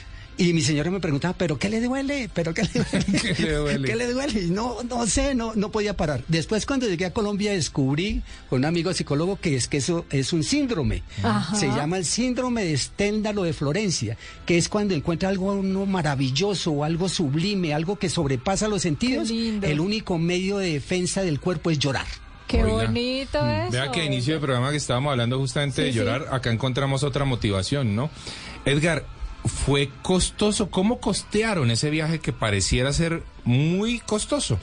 Y 0.40 0.54
mi 0.54 0.62
señora 0.62 0.90
me 0.90 1.00
preguntaba, 1.00 1.34
¿pero 1.36 1.58
qué 1.58 1.68
le 1.68 1.82
duele? 1.82 2.30
¿Pero 2.32 2.54
qué 2.54 2.62
le 2.62 2.70
duele? 2.82 3.34
¿Qué 3.36 3.42
le 3.42 3.52
duele? 3.56 3.88
¿Qué 3.88 3.96
le 3.96 4.10
duele? 4.10 4.40
Y 4.40 4.50
no, 4.50 4.76
no 4.88 5.06
sé, 5.06 5.34
no, 5.34 5.52
no 5.54 5.70
podía 5.70 5.96
parar. 5.96 6.24
Después 6.28 6.64
cuando 6.64 6.88
llegué 6.88 7.04
a 7.04 7.12
Colombia 7.12 7.52
descubrí 7.52 8.22
con 8.48 8.60
un 8.60 8.64
amigo 8.64 8.92
psicólogo 8.94 9.36
que 9.38 9.54
es 9.56 9.68
que 9.68 9.76
eso 9.76 10.06
es 10.08 10.32
un 10.32 10.42
síndrome. 10.42 11.02
Ajá. 11.22 11.54
Se 11.54 11.66
llama 11.68 11.98
el 11.98 12.06
síndrome 12.06 12.64
de 12.64 12.74
Sténdalo 12.78 13.42
de 13.42 13.52
Florencia, 13.52 14.16
que 14.46 14.56
es 14.56 14.70
cuando 14.70 14.94
encuentra 14.94 15.28
algo 15.28 15.52
uno 15.52 15.84
maravilloso 15.84 16.70
o 16.72 16.84
algo 16.84 17.10
sublime, 17.10 17.74
algo 17.74 17.96
que 17.98 18.08
sobrepasa 18.08 18.66
los 18.66 18.80
sentidos. 18.80 19.28
Qué 19.28 19.34
lindo. 19.34 19.66
El 19.66 19.78
único 19.78 20.16
medio 20.16 20.56
de 20.56 20.72
defensa 20.72 21.22
del 21.22 21.38
cuerpo 21.38 21.70
es 21.70 21.78
llorar. 21.78 22.06
Qué 22.46 22.64
Oiga. 22.64 22.86
bonito 22.86 23.38
eso. 23.46 23.70
Vea 23.72 23.92
que 23.92 24.06
inicio 24.06 24.32
del 24.32 24.40
programa 24.40 24.70
que 24.70 24.78
estábamos 24.78 25.10
hablando 25.12 25.38
justamente 25.38 25.76
Sí, 25.76 25.82
de 25.82 25.92
sí. 25.92 25.98
llorar, 25.98 26.28
acá 26.32 26.50
encontramos 26.50 27.02
otra 27.02 27.26
motivación, 27.26 27.94
¿no? 27.94 28.08
Edgar, 28.64 29.04
¿fue 29.44 29.90
costoso? 30.02 30.70
¿Cómo 30.70 31.00
costearon 31.00 31.70
ese 31.70 31.90
viaje 31.90 32.18
que 32.18 32.32
pareciera 32.32 32.92
ser 32.92 33.22
muy 33.44 34.00
costoso? 34.00 34.58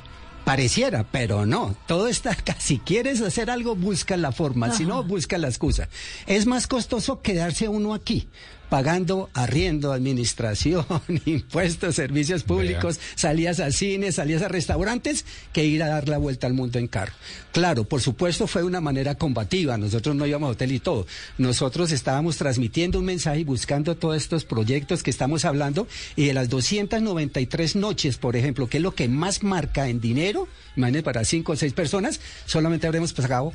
Pareciera, 0.48 1.06
pero 1.12 1.46
no. 1.46 1.76
Todo 1.88 2.08
está 2.08 2.32
acá. 2.32 2.56
Si 2.58 2.80
quieres 2.80 3.20
hacer 3.22 3.50
algo, 3.50 3.76
busca 3.76 4.16
la 4.16 4.32
forma. 4.32 4.72
Si 4.72 4.86
no, 4.86 5.04
busca 5.04 5.38
la 5.38 5.50
excusa. 5.50 5.90
Es 6.26 6.46
más 6.46 6.68
costoso 6.68 7.22
quedarse 7.22 7.68
uno 7.68 7.94
aquí, 7.94 8.30
pagando 8.70 9.30
arriendo, 9.34 9.94
administración, 9.94 10.86
impuestos, 11.26 11.96
servicios 11.96 12.44
públicos, 12.44 13.00
salidas 13.16 13.60
a 13.60 13.72
cines, 13.72 14.16
salidas 14.16 14.42
a 14.42 14.48
restaurantes, 14.48 15.26
que 15.54 15.66
ir 15.66 15.84
a 15.84 15.88
dar 15.88 16.10
la 16.10 16.18
vuelta 16.18 16.48
al 16.48 16.54
mundo 16.54 16.80
en 16.80 16.88
carro. 16.88 17.14
Claro, 17.52 17.86
por 17.86 18.02
supuesto 18.02 18.48
fue 18.48 18.64
una 18.64 18.82
manera 18.82 19.16
combativa. 19.16 19.78
Nosotros 19.78 20.16
no 20.16 20.26
íbamos 20.26 20.50
a 20.50 20.52
hotel 20.52 20.72
y 20.72 20.80
todo. 20.80 21.08
Nosotros 21.38 21.92
estábamos 21.92 22.38
transmitiendo 22.38 23.00
un 23.00 23.06
mensaje 23.06 23.40
y 23.40 23.44
buscando 23.44 23.96
todos 23.96 24.18
estos 24.18 24.46
proyectos 24.46 25.04
que 25.04 25.10
estamos 25.10 25.46
hablando. 25.46 25.88
Y 26.16 26.26
de 26.26 26.34
las 26.34 26.50
293 26.50 27.76
noches, 27.76 28.18
por 28.18 28.36
ejemplo, 28.36 28.68
que 28.68 28.78
es 28.78 28.84
lo 28.84 28.94
que 28.94 29.08
más 29.08 29.44
marca 29.44 29.88
en 29.88 30.00
dinero, 30.00 30.48
imagínense 30.76 31.04
para 31.04 31.26
cinco 31.26 31.54
o 31.54 31.56
seis 31.56 31.74
personas, 31.74 32.20
solamente 32.46 32.88
habremos 32.88 33.14
pagado 33.14 33.54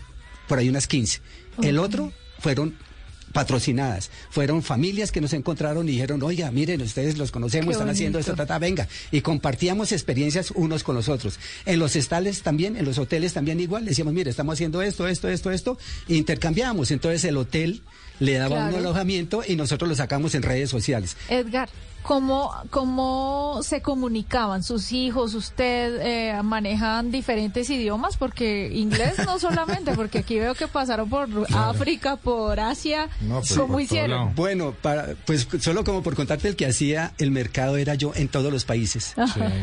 por 0.48 0.58
ahí 0.58 0.68
unas 0.68 0.86
15. 0.86 1.20
El 1.62 1.78
otro 1.78 2.12
fueron 2.38 2.74
patrocinadas. 3.32 4.10
Fueron 4.30 4.62
familias 4.62 5.10
que 5.12 5.20
nos 5.20 5.32
encontraron 5.32 5.88
y 5.88 5.92
dijeron, 5.92 6.22
oiga, 6.22 6.50
miren, 6.50 6.80
ustedes 6.82 7.18
los 7.18 7.30
conocemos, 7.30 7.66
Qué 7.68 7.72
están 7.72 7.88
haciendo 7.88 8.18
esto, 8.18 8.32
bonito. 8.32 8.42
ta, 8.46 8.54
ta, 8.54 8.58
venga. 8.58 8.88
Y 9.10 9.20
compartíamos 9.22 9.92
experiencias 9.92 10.50
unos 10.52 10.82
con 10.84 10.94
los 10.94 11.08
otros. 11.08 11.38
En 11.66 11.78
los 11.78 11.96
estales 11.96 12.42
también, 12.42 12.76
en 12.76 12.84
los 12.84 12.98
hoteles 12.98 13.32
también 13.32 13.58
igual, 13.60 13.84
decíamos, 13.84 14.12
mire, 14.14 14.30
estamos 14.30 14.54
haciendo 14.54 14.82
esto, 14.82 15.08
esto, 15.08 15.28
esto, 15.28 15.50
esto, 15.50 15.78
e 16.08 16.14
intercambiábamos. 16.16 16.90
Entonces 16.90 17.24
el 17.24 17.36
hotel 17.36 17.82
le 18.20 18.34
daba 18.34 18.56
Claro. 18.56 18.76
un 18.76 18.80
alojamiento 18.80 19.42
y 19.46 19.56
nosotros 19.56 19.88
lo 19.88 19.94
sacamos 19.96 20.34
en 20.34 20.42
redes 20.42 20.70
sociales. 20.70 21.16
Edgar, 21.28 21.68
¿cómo, 22.02 22.52
¿cómo 22.70 23.60
se 23.62 23.82
comunicaban 23.82 24.62
sus 24.62 24.92
hijos? 24.92 25.34
¿Usted 25.34 26.00
eh, 26.02 26.42
manejan 26.42 27.10
diferentes 27.10 27.70
idiomas? 27.70 28.16
Porque 28.16 28.70
inglés 28.74 29.14
no 29.24 29.38
solamente, 29.38 29.92
porque 29.96 30.18
aquí 30.18 30.38
veo 30.38 30.54
que 30.54 30.68
pasaron 30.68 31.08
por 31.08 31.28
África, 31.54 32.16
por 32.16 32.60
Asia. 32.60 33.08
No, 33.20 33.40
pero 33.42 33.62
¿Cómo 33.62 33.74
por 33.74 33.82
hicieron? 33.82 34.10
lado. 34.10 34.32
Bueno, 34.34 34.74
para, 34.82 35.14
pues 35.26 35.48
solo 35.60 35.84
como 35.84 36.02
por 36.02 36.14
contarte 36.14 36.48
el 36.48 36.56
que 36.56 36.66
hacía 36.66 37.12
el 37.18 37.30
mercado 37.30 37.76
era 37.76 37.94
yo 37.94 38.12
en 38.14 38.28
todos 38.28 38.52
los 38.52 38.64
países. 38.64 39.14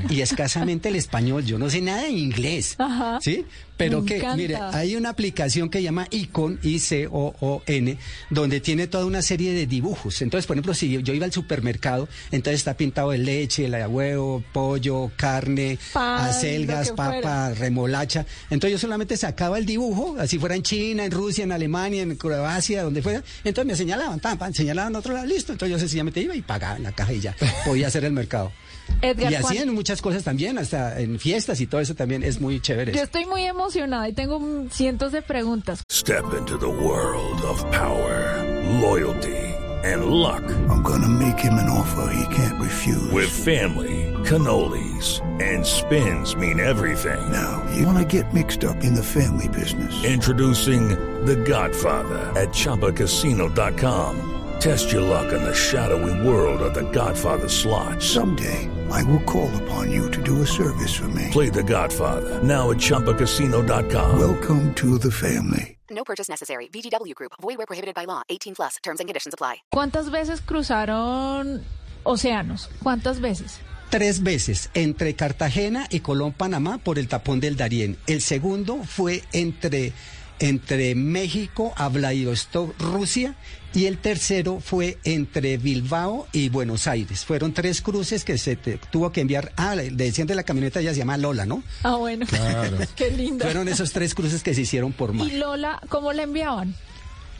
Y 0.09 0.21
escasamente 0.21 0.89
el 0.89 0.95
español, 0.95 1.45
yo 1.45 1.59
no 1.59 1.69
sé 1.69 1.81
nada 1.81 2.03
de 2.03 2.11
inglés. 2.11 2.75
Ajá. 2.77 3.19
¿Sí? 3.21 3.45
Pero 3.79 4.01
Me 4.01 4.07
que, 4.07 4.17
encanta. 4.17 4.35
mire, 4.35 4.55
hay 4.57 4.97
una 4.97 5.07
aplicación 5.09 5.69
que 5.69 5.81
llama 5.81 6.05
Icon, 6.11 6.59
I-C-O-O-N, 6.61 7.97
donde 8.29 8.59
tiene 8.59 8.87
toda 8.87 9.05
una 9.05 9.21
serie 9.21 9.53
de 9.53 9.67
dibujos. 9.67 10.21
Entonces, 10.21 10.45
por 10.45 10.57
ejemplo, 10.57 10.73
si 10.73 11.01
yo 11.01 11.13
iba 11.13 11.25
al 11.25 11.31
supermercado, 11.31 12.09
entonces 12.31 12.59
está 12.59 12.75
pintado 12.75 13.11
de 13.11 13.19
leche, 13.19 13.69
de 13.69 13.87
huevo, 13.87 14.43
pollo, 14.51 15.09
carne, 15.15 15.79
Pan, 15.93 16.25
acelgas, 16.27 16.89
papa, 16.89 17.11
fuera. 17.21 17.53
remolacha. 17.53 18.25
Entonces 18.49 18.71
yo 18.73 18.79
solamente 18.79 19.15
sacaba 19.15 19.57
el 19.57 19.65
dibujo, 19.65 20.17
así 20.19 20.37
fuera 20.37 20.55
en 20.55 20.63
China, 20.63 21.05
en 21.05 21.11
Rusia, 21.11 21.45
en 21.45 21.53
Alemania, 21.53 22.01
en 22.03 22.15
Croacia, 22.17 22.83
donde 22.83 23.01
fuera. 23.01 23.23
Entonces 23.45 23.65
me 23.71 23.77
señalaban, 23.77 24.19
tan, 24.19 24.37
pan, 24.37 24.53
señalaban 24.53 24.93
otro 24.97 25.13
lado, 25.13 25.25
listo. 25.25 25.53
Entonces 25.53 25.71
yo 25.71 25.79
sencillamente 25.79 26.19
iba 26.19 26.35
y 26.35 26.41
pagaba 26.41 26.75
en 26.75 26.83
la 26.83 26.91
caja 26.91 27.13
y 27.13 27.21
ya 27.21 27.33
podía 27.65 27.87
hacer 27.87 28.03
el 28.03 28.11
mercado. 28.11 28.51
Edgar, 29.01 29.31
y 29.31 29.35
así 29.35 29.43
¿cuán- 29.55 29.57
en 29.69 29.73
muchas 29.73 30.01
cosas 30.01 30.23
también, 30.23 30.57
hasta 30.57 30.99
en 30.99 31.19
fiestas 31.19 31.61
y 31.61 31.67
todo 31.67 31.81
eso 31.81 31.95
también 31.95 32.23
es 32.23 32.39
muy 32.41 32.59
chévere. 32.59 32.93
Yo 32.93 33.03
estoy 33.03 33.25
muy 33.25 33.43
emocionada 33.43 34.07
y 34.09 34.13
tengo 34.13 34.39
mm, 34.39 34.69
cientos 34.71 35.11
de 35.11 35.21
preguntas. 35.21 35.83
Step 35.91 36.25
into 36.37 36.57
the 36.57 36.65
world 36.67 37.41
of 37.45 37.63
power, 37.71 38.43
loyalty, 38.81 39.35
and 39.83 40.05
luck. 40.05 40.43
I'm 40.69 40.81
gonna 40.83 41.07
make 41.07 41.39
him 41.39 41.53
an 41.53 41.69
offer 41.69 42.11
he 42.13 42.35
can't 42.35 42.59
refuse. 42.59 43.11
With 43.13 43.29
family, 43.29 44.11
cannolis, 44.25 45.21
and 45.41 45.65
spins 45.65 46.35
mean 46.35 46.59
everything. 46.59 47.19
now, 47.31 47.61
you 47.75 47.85
wanna 47.85 48.03
get 48.05 48.33
mixed 48.33 48.63
up 48.65 48.83
in 48.83 48.93
the 48.95 49.03
family 49.03 49.47
business. 49.49 49.93
Introducing 50.03 50.89
The 51.25 51.35
Godfather 51.35 52.19
at 52.35 52.49
ChumbaCasino.com. 52.53 54.15
Test 54.59 54.91
your 54.91 55.01
luck 55.03 55.31
in 55.31 55.41
the 55.43 55.53
shadowy 55.53 56.27
world 56.27 56.61
of 56.61 56.73
The 56.73 56.83
Godfather 56.91 57.47
slot. 57.47 58.01
Someday, 58.01 58.67
I 58.91 59.03
will 59.03 59.23
call 59.23 59.49
upon 59.63 59.91
you 59.91 60.09
to 60.11 60.21
do 60.21 60.41
a 60.41 60.45
service 60.45 60.93
for 60.93 61.07
me. 61.07 61.29
Play 61.31 61.49
The 61.49 61.63
Godfather 61.63 62.43
now 62.43 62.71
at 62.71 62.77
ChumbaCasino.com. 62.77 64.19
Welcome 64.19 64.73
to 64.75 64.97
the 64.97 65.11
family. 65.11 65.77
No 65.89 66.03
purchase 66.03 66.29
necessary. 66.29 66.67
VGW 66.67 67.15
Group. 67.15 67.33
Void 67.41 67.57
where 67.57 67.65
prohibited 67.65 67.95
by 67.95 68.05
law. 68.05 68.21
18 68.29 68.55
plus. 68.55 68.77
Terms 68.83 68.99
and 68.99 69.07
conditions 69.07 69.33
apply. 69.33 69.63
¿Cuántas 69.71 70.11
veces 70.11 70.41
cruzaron 70.41 71.63
océanos? 72.03 72.69
¿Cuántas 72.83 73.21
veces? 73.21 73.59
Tres 73.89 74.21
veces, 74.21 74.69
entre 74.75 75.15
Cartagena 75.15 75.87
y 75.89 76.01
Colón, 76.01 76.31
Panamá, 76.31 76.77
por 76.77 76.99
el 76.99 77.07
tapón 77.07 77.39
del 77.39 77.57
Darién. 77.57 77.97
El 78.05 78.21
segundo 78.21 78.83
fue 78.83 79.23
entre, 79.33 79.93
entre 80.39 80.95
México 80.95 81.73
a 81.75 81.89
Vladivostok, 81.89 82.79
Rusia. 82.81 83.35
Y 83.71 83.85
el 83.85 83.99
tercero 83.99 84.59
fue 84.59 84.97
entre 85.03 85.57
Bilbao 85.57 86.27
y 86.31 86.49
Buenos 86.49 86.87
Aires. 86.87 87.23
Fueron 87.23 87.53
tres 87.53 87.81
cruces 87.81 88.23
que 88.23 88.37
se 88.39 88.55
te- 88.55 88.79
tuvo 88.91 89.11
que 89.11 89.21
enviar. 89.21 89.51
Ah, 89.57 89.75
le 89.75 89.91
decían 89.91 90.25
de 90.27 90.33
la 90.33 90.41
camioneta, 90.43 90.79
ella 90.79 90.91
se 90.93 90.97
llama 90.99 91.17
Lola, 91.17 91.45
¿no? 91.45 91.61
Ah, 91.83 91.95
bueno. 91.95 92.25
Qué 92.95 93.11
lindo. 93.11 93.45
Fueron 93.45 93.67
esos 93.67 93.91
tres 93.91 94.15
cruces 94.15 94.41
que 94.41 94.55
se 94.55 94.61
hicieron 94.61 94.91
por 94.91 95.13
mar. 95.13 95.27
¿Y 95.27 95.37
Lola, 95.37 95.79
cómo 95.87 96.13
la 96.13 96.23
enviaban? 96.23 96.73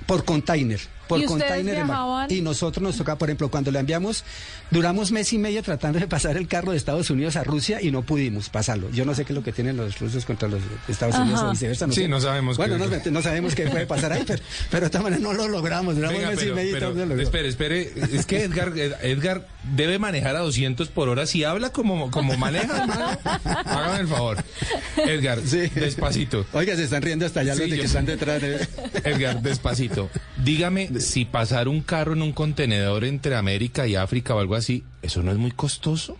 Por 0.05 0.23
container. 0.23 0.79
Por 1.09 1.19
¿Y 1.19 1.25
container 1.25 1.65
de 1.75 1.83
mar. 1.83 1.87
viajaban? 1.87 2.31
Y 2.31 2.41
nosotros 2.41 2.81
nos 2.83 2.95
toca, 2.95 3.17
por 3.17 3.29
ejemplo, 3.29 3.49
cuando 3.49 3.71
la 3.71 3.79
enviamos, 3.81 4.23
duramos 4.71 5.11
mes 5.11 5.33
y 5.33 5.37
medio 5.39 5.61
tratando 5.63 5.99
de 5.99 6.07
pasar 6.07 6.37
el 6.37 6.47
carro 6.47 6.71
de 6.71 6.77
Estados 6.77 7.09
Unidos 7.09 7.35
a 7.35 7.43
Rusia 7.43 7.81
y 7.81 7.91
no 7.91 8.03
pudimos 8.03 8.49
pasarlo. 8.49 8.89
Yo 8.91 9.03
no 9.05 9.15
sé 9.15 9.25
qué 9.25 9.33
es 9.33 9.35
lo 9.37 9.43
que 9.43 9.51
tienen 9.51 9.75
los 9.75 9.99
rusos 9.99 10.23
contra 10.25 10.47
los 10.47 10.61
Estados 10.87 11.15
Unidos 11.15 11.39
Ajá. 11.39 11.49
o 11.49 11.51
viceversa. 11.51 11.87
Sí, 11.87 11.93
sé. 12.03 12.07
no 12.07 12.21
sabemos 12.21 12.57
Bueno, 12.57 12.77
qué- 12.89 13.01
no, 13.09 13.11
no 13.11 13.21
sabemos 13.21 13.55
qué 13.55 13.65
puede 13.67 13.87
pasar 13.87 14.13
ahí, 14.13 14.23
pero, 14.25 14.41
pero 14.69 14.85
de 14.85 14.89
todas 14.91 15.03
maneras 15.03 15.23
no 15.23 15.33
lo 15.33 15.47
logramos. 15.47 15.95
Duramos 15.95 16.15
Venga, 16.17 16.29
mes 16.29 16.39
pero, 16.39 16.51
y 16.51 16.55
medio 16.55 16.77
y 16.77 16.79
todo 16.79 17.05
logró. 17.05 17.21
espere, 17.23 17.47
espere, 17.49 17.91
es 18.13 18.25
que 18.27 18.43
Edgar, 18.43 18.69
Ed- 18.77 18.93
Edgar 19.01 19.47
debe 19.75 19.97
manejar 19.99 20.35
a 20.35 20.39
200 20.39 20.89
por 20.89 21.09
hora. 21.09 21.25
Si 21.25 21.43
habla 21.43 21.71
como, 21.71 22.11
como 22.11 22.37
maneja, 22.37 22.81
hermano, 22.83 23.07
hágame 23.65 23.99
el 24.01 24.07
favor. 24.07 24.37
Edgar, 24.97 25.39
Sí. 25.43 25.67
despacito. 25.73 26.45
Oiga, 26.53 26.75
se 26.75 26.83
están 26.83 27.01
riendo 27.01 27.25
hasta 27.25 27.39
allá 27.39 27.55
Sí, 27.55 27.61
los 27.61 27.69
de 27.71 27.75
que 27.77 27.81
sé. 27.81 27.87
están 27.87 28.05
detrás 28.05 28.41
de... 28.41 28.67
Edgar, 29.03 29.41
despacito. 29.41 30.09
Dígame, 30.43 30.87
si 31.01 31.25
pasar 31.25 31.67
un 31.67 31.81
carro 31.81 32.13
en 32.13 32.21
un 32.21 32.31
contenedor 32.31 33.03
entre 33.03 33.35
América 33.35 33.87
y 33.87 33.95
África 33.95 34.33
o 34.35 34.39
algo 34.39 34.55
así, 34.55 34.83
¿eso 35.01 35.21
no 35.21 35.31
es 35.31 35.37
muy 35.37 35.51
costoso? 35.51 36.17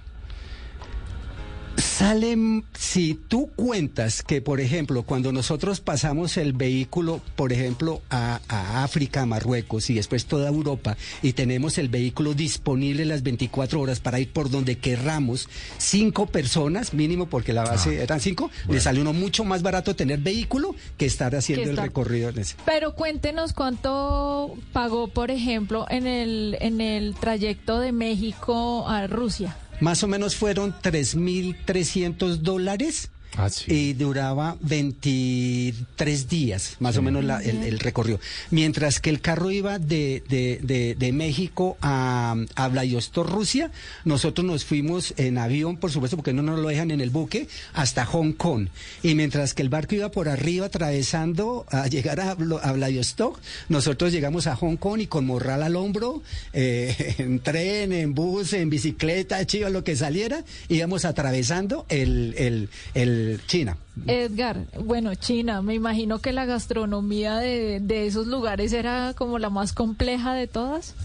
Salen, 1.99 2.63
si 2.77 3.13
tú 3.13 3.49
cuentas 3.57 4.23
que, 4.23 4.41
por 4.41 4.61
ejemplo, 4.61 5.03
cuando 5.03 5.33
nosotros 5.33 5.81
pasamos 5.81 6.37
el 6.37 6.53
vehículo, 6.53 7.19
por 7.35 7.51
ejemplo, 7.51 8.01
a, 8.09 8.39
a 8.47 8.85
África, 8.85 9.23
a 9.23 9.25
Marruecos 9.25 9.89
y 9.89 9.95
después 9.95 10.25
toda 10.25 10.47
Europa, 10.47 10.95
y 11.21 11.33
tenemos 11.33 11.77
el 11.77 11.89
vehículo 11.89 12.33
disponible 12.33 13.03
las 13.03 13.21
24 13.21 13.81
horas 13.81 13.99
para 13.99 14.17
ir 14.21 14.31
por 14.31 14.49
donde 14.49 14.77
querramos, 14.77 15.49
cinco 15.77 16.25
personas, 16.25 16.93
mínimo 16.93 17.25
porque 17.25 17.51
la 17.51 17.65
base 17.65 18.01
eran 18.01 18.21
cinco, 18.21 18.49
le 18.69 18.79
sale 18.79 19.01
uno 19.01 19.11
mucho 19.11 19.43
más 19.43 19.61
barato 19.61 19.93
tener 19.93 20.19
vehículo 20.19 20.75
que 20.95 21.05
estar 21.05 21.35
haciendo 21.35 21.65
Que 21.65 21.69
el 21.71 21.75
recorrido 21.75 22.29
en 22.29 22.39
ese. 22.39 22.55
Pero 22.63 22.95
cuéntenos 22.95 23.51
cuánto 23.51 24.55
pagó, 24.71 25.09
por 25.09 25.31
ejemplo, 25.31 25.85
en 25.89 26.07
el, 26.07 26.55
en 26.61 26.79
el 26.79 27.13
trayecto 27.15 27.81
de 27.81 27.91
México 27.91 28.87
a 28.87 29.05
Rusia. 29.07 29.57
Más 29.79 30.03
o 30.03 30.07
menos 30.07 30.35
fueron 30.35 30.73
3.300 30.73 32.37
dólares. 32.37 33.11
Ah, 33.39 33.49
sí. 33.49 33.71
y 33.73 33.93
duraba 33.93 34.57
23 34.61 36.27
días, 36.29 36.75
más 36.79 36.97
o 36.97 37.01
menos 37.01 37.23
la- 37.23 37.41
el, 37.41 37.63
el 37.63 37.79
recorrido. 37.79 38.19
Mientras 38.51 38.99
que 38.99 39.09
el 39.09 39.21
carro 39.21 39.51
iba 39.51 39.79
de, 39.79 40.23
de, 40.29 40.59
de, 40.61 40.95
de 40.95 41.11
México 41.13 41.77
a, 41.81 42.35
a 42.55 42.67
Vladivostok, 42.67 43.29
Rusia, 43.29 43.71
nosotros 44.05 44.45
nos 44.45 44.65
fuimos 44.65 45.13
en 45.17 45.37
avión, 45.37 45.77
por 45.77 45.91
supuesto, 45.91 46.17
porque 46.17 46.33
no 46.33 46.41
nos 46.41 46.59
lo 46.59 46.67
dejan 46.69 46.91
en 46.91 47.01
el 47.01 47.09
buque, 47.09 47.47
hasta 47.73 48.05
Hong 48.05 48.33
Kong. 48.33 48.67
Y 49.03 49.15
mientras 49.15 49.53
que 49.53 49.61
el 49.61 49.69
barco 49.69 49.95
iba 49.95 50.09
por 50.11 50.29
arriba 50.29 50.65
atravesando 50.67 51.65
a 51.69 51.87
llegar 51.87 52.19
a, 52.19 52.31
a 52.31 52.71
Vladivostok, 52.73 53.39
nosotros 53.69 54.11
llegamos 54.11 54.47
a 54.47 54.55
Hong 54.55 54.75
Kong 54.77 55.01
y 55.01 55.07
con 55.07 55.25
morral 55.25 55.63
al 55.63 55.75
hombro, 55.75 56.21
eh, 56.53 57.15
en 57.19 57.39
tren, 57.39 57.93
en 57.93 58.13
bus, 58.13 58.53
en 58.53 58.69
bicicleta, 58.69 59.45
chiva, 59.45 59.69
lo 59.69 59.83
que 59.83 59.95
saliera, 59.95 60.43
íbamos 60.67 61.05
atravesando 61.05 61.85
el, 61.89 62.33
el, 62.37 62.69
el 62.93 63.28
China. 63.37 63.77
Edgar, 64.07 64.65
bueno, 64.79 65.13
China, 65.15 65.61
me 65.61 65.73
imagino 65.73 66.19
que 66.19 66.31
la 66.31 66.45
gastronomía 66.45 67.35
de, 67.37 67.79
de 67.81 68.07
esos 68.07 68.27
lugares 68.27 68.71
era 68.71 69.13
como 69.17 69.39
la 69.39 69.49
más 69.49 69.73
compleja 69.73 70.33
de 70.33 70.47
todas. 70.47 70.95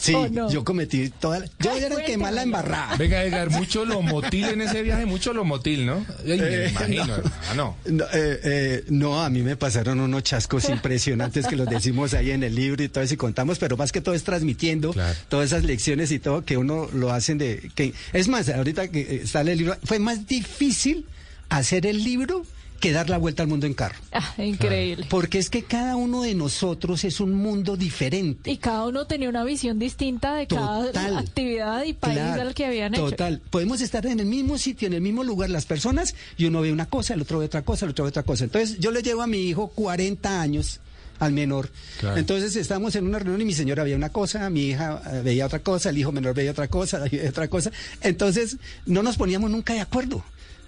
Sí, 0.00 0.14
¿O 0.14 0.30
no? 0.30 0.50
yo 0.50 0.64
cometí 0.64 1.10
toda 1.10 1.40
la- 1.40 1.46
Yo 1.58 1.74
era 1.76 1.94
el 1.94 2.04
que 2.06 2.16
más 2.16 2.32
la 2.32 2.42
embarraba. 2.42 2.96
Venga, 2.96 3.22
Edgar, 3.22 3.50
mucho 3.50 3.84
lomotil 3.84 4.46
en 4.46 4.62
ese 4.62 4.82
viaje, 4.82 5.04
mucho 5.04 5.34
lomotil, 5.34 5.84
¿no? 5.84 6.06
Ay, 6.20 6.38
me 6.40 6.46
Eh, 6.64 6.68
imagino, 6.70 7.06
no. 7.06 7.14
hermano. 7.16 7.76
No, 7.84 8.04
eh, 8.04 8.40
eh, 8.44 8.84
no, 8.88 9.22
a 9.22 9.28
mí 9.28 9.42
me 9.42 9.56
pasaron 9.56 10.00
unos 10.00 10.22
chascos 10.22 10.68
impresionantes 10.70 11.46
que 11.46 11.54
los 11.56 11.68
decimos 11.68 12.14
ahí 12.14 12.30
en 12.30 12.42
el 12.44 12.54
libro 12.54 12.82
y 12.82 12.88
todo 12.88 13.04
eso 13.04 13.12
y 13.12 13.16
contamos, 13.18 13.58
pero 13.58 13.76
más 13.76 13.92
que 13.92 14.00
todo 14.00 14.14
es 14.14 14.24
transmitiendo 14.24 14.92
Claro. 14.94 15.14
todas 15.28 15.52
esas 15.52 15.64
lecciones 15.64 16.10
y 16.12 16.18
todo 16.18 16.46
que 16.46 16.56
uno 16.56 16.88
lo 16.94 17.12
hacen 17.12 17.36
de... 17.36 17.70
que 17.74 17.92
Es 18.14 18.26
más, 18.28 18.48
ahorita 18.48 18.88
que 18.88 19.00
eh, 19.16 19.26
sale 19.26 19.52
el 19.52 19.58
libro, 19.58 19.76
fue 19.84 19.98
más 19.98 20.26
difícil 20.26 21.04
hacer 21.50 21.86
el 21.86 22.02
libro 22.02 22.44
que 22.80 22.92
dar 22.92 23.10
la 23.10 23.18
vuelta 23.18 23.42
al 23.42 23.48
mundo 23.48 23.66
en 23.66 23.74
carro. 23.74 23.98
Ah, 24.10 24.32
increíble. 24.38 25.04
Porque 25.10 25.38
es 25.38 25.50
que 25.50 25.62
cada 25.64 25.96
uno 25.96 26.22
de 26.22 26.34
nosotros 26.34 27.04
es 27.04 27.20
un 27.20 27.34
mundo 27.34 27.76
diferente. 27.76 28.50
Y 28.50 28.56
cada 28.56 28.86
uno 28.86 29.06
tenía 29.06 29.28
una 29.28 29.44
visión 29.44 29.78
distinta 29.78 30.34
de 30.34 30.46
cada 30.46 30.86
Total. 30.86 31.18
actividad 31.18 31.84
y 31.84 31.92
país 31.92 32.16
Claro, 32.16 32.40
al 32.40 32.54
que 32.54 32.64
habían 32.64 32.94
hecho. 32.94 33.10
Total. 33.10 33.42
Podemos 33.50 33.82
estar 33.82 34.06
en 34.06 34.18
el 34.18 34.26
mismo 34.26 34.56
sitio, 34.56 34.88
en 34.88 34.94
el 34.94 35.02
mismo 35.02 35.22
lugar, 35.24 35.50
las 35.50 35.66
personas, 35.66 36.14
y 36.38 36.46
uno 36.46 36.62
ve 36.62 36.72
una 36.72 36.86
cosa, 36.86 37.12
el 37.12 37.20
otro 37.20 37.40
ve 37.40 37.44
otra 37.46 37.62
cosa, 37.62 37.84
el 37.84 37.90
otro 37.90 38.04
ve 38.04 38.08
otra 38.08 38.22
cosa. 38.22 38.44
Entonces, 38.44 38.78
yo 38.78 38.90
le 38.92 39.02
llevo 39.02 39.20
a 39.20 39.26
mi 39.26 39.42
hijo 39.42 39.68
40 39.68 40.40
años 40.40 40.80
al 41.18 41.32
menor. 41.32 41.68
Claro. 41.98 42.16
Entonces 42.16 42.56
estábamos 42.56 42.96
en 42.96 43.06
una 43.06 43.18
reunión 43.18 43.42
y 43.42 43.44
mi 43.44 43.52
señora 43.52 43.84
veía 43.84 43.96
una 43.96 44.08
cosa, 44.08 44.48
mi 44.48 44.68
hija 44.68 45.02
eh, 45.12 45.20
veía 45.22 45.44
otra 45.44 45.58
cosa, 45.58 45.90
el 45.90 45.98
hijo 45.98 46.12
menor 46.12 46.34
veía 46.34 46.50
otra 46.50 46.68
cosa, 46.68 46.98
veía 47.10 47.28
otra 47.28 47.48
cosa. 47.48 47.70
Entonces 48.00 48.56
no 48.86 49.02
nos 49.02 49.18
poníamos 49.18 49.50
nunca 49.50 49.74
de 49.74 49.80
acuerdo. 49.80 50.24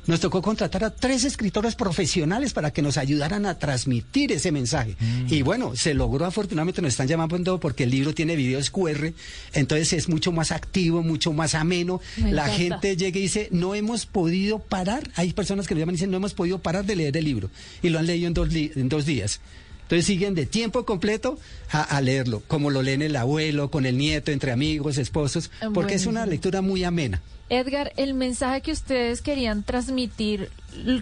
Nos 0.06 0.18
tocó 0.18 0.42
contratar 0.42 0.82
a 0.84 0.90
tres 0.90 1.22
escritores 1.24 1.76
profesionales 1.76 2.52
para 2.52 2.72
que 2.72 2.82
nos 2.82 2.96
ayudaran 2.98 3.46
a 3.46 3.58
transmitir 3.58 4.32
ese 4.32 4.50
mensaje. 4.50 4.96
Mm. 4.98 5.26
Y 5.32 5.42
bueno, 5.42 5.76
se 5.76 5.94
logró 5.94 6.24
afortunadamente, 6.26 6.82
nos 6.82 6.90
están 6.94 7.06
llamando 7.06 7.60
porque 7.60 7.84
el 7.84 7.90
libro 7.90 8.12
tiene 8.12 8.34
videos 8.34 8.70
QR, 8.70 9.12
entonces 9.52 9.92
es 9.92 10.08
mucho 10.08 10.32
más 10.32 10.50
activo, 10.50 11.02
mucho 11.02 11.32
más 11.32 11.54
ameno. 11.54 12.00
Me 12.16 12.32
La 12.32 12.46
encanta. 12.46 12.56
gente 12.58 12.96
llega 12.96 13.18
y 13.18 13.22
dice, 13.22 13.48
no 13.52 13.74
hemos 13.76 14.06
podido 14.06 14.58
parar, 14.58 15.08
hay 15.14 15.32
personas 15.32 15.68
que 15.68 15.74
me 15.74 15.80
llaman 15.80 15.94
y 15.94 15.98
dicen, 15.98 16.10
no 16.10 16.16
hemos 16.16 16.34
podido 16.34 16.58
parar 16.58 16.84
de 16.84 16.96
leer 16.96 17.16
el 17.16 17.24
libro. 17.24 17.50
Y 17.82 17.90
lo 17.90 17.98
han 18.00 18.06
leído 18.06 18.26
en 18.26 18.34
dos, 18.34 18.52
li- 18.52 18.72
en 18.74 18.88
dos 18.88 19.06
días. 19.06 19.40
Entonces 19.82 20.06
siguen 20.06 20.34
de 20.34 20.46
tiempo 20.46 20.84
completo 20.86 21.38
a, 21.70 21.82
a 21.82 22.00
leerlo, 22.00 22.42
como 22.48 22.70
lo 22.70 22.82
leen 22.82 23.02
el 23.02 23.14
abuelo, 23.14 23.70
con 23.70 23.84
el 23.84 23.98
nieto, 23.98 24.32
entre 24.32 24.50
amigos, 24.50 24.96
esposos, 24.96 25.50
porque 25.74 25.94
es 25.94 26.06
una 26.06 26.24
lectura 26.24 26.62
muy 26.62 26.82
amena. 26.82 27.20
Edgar, 27.52 27.92
el 27.98 28.14
mensaje 28.14 28.62
que 28.62 28.72
ustedes 28.72 29.20
querían 29.20 29.62
transmitir, 29.62 30.50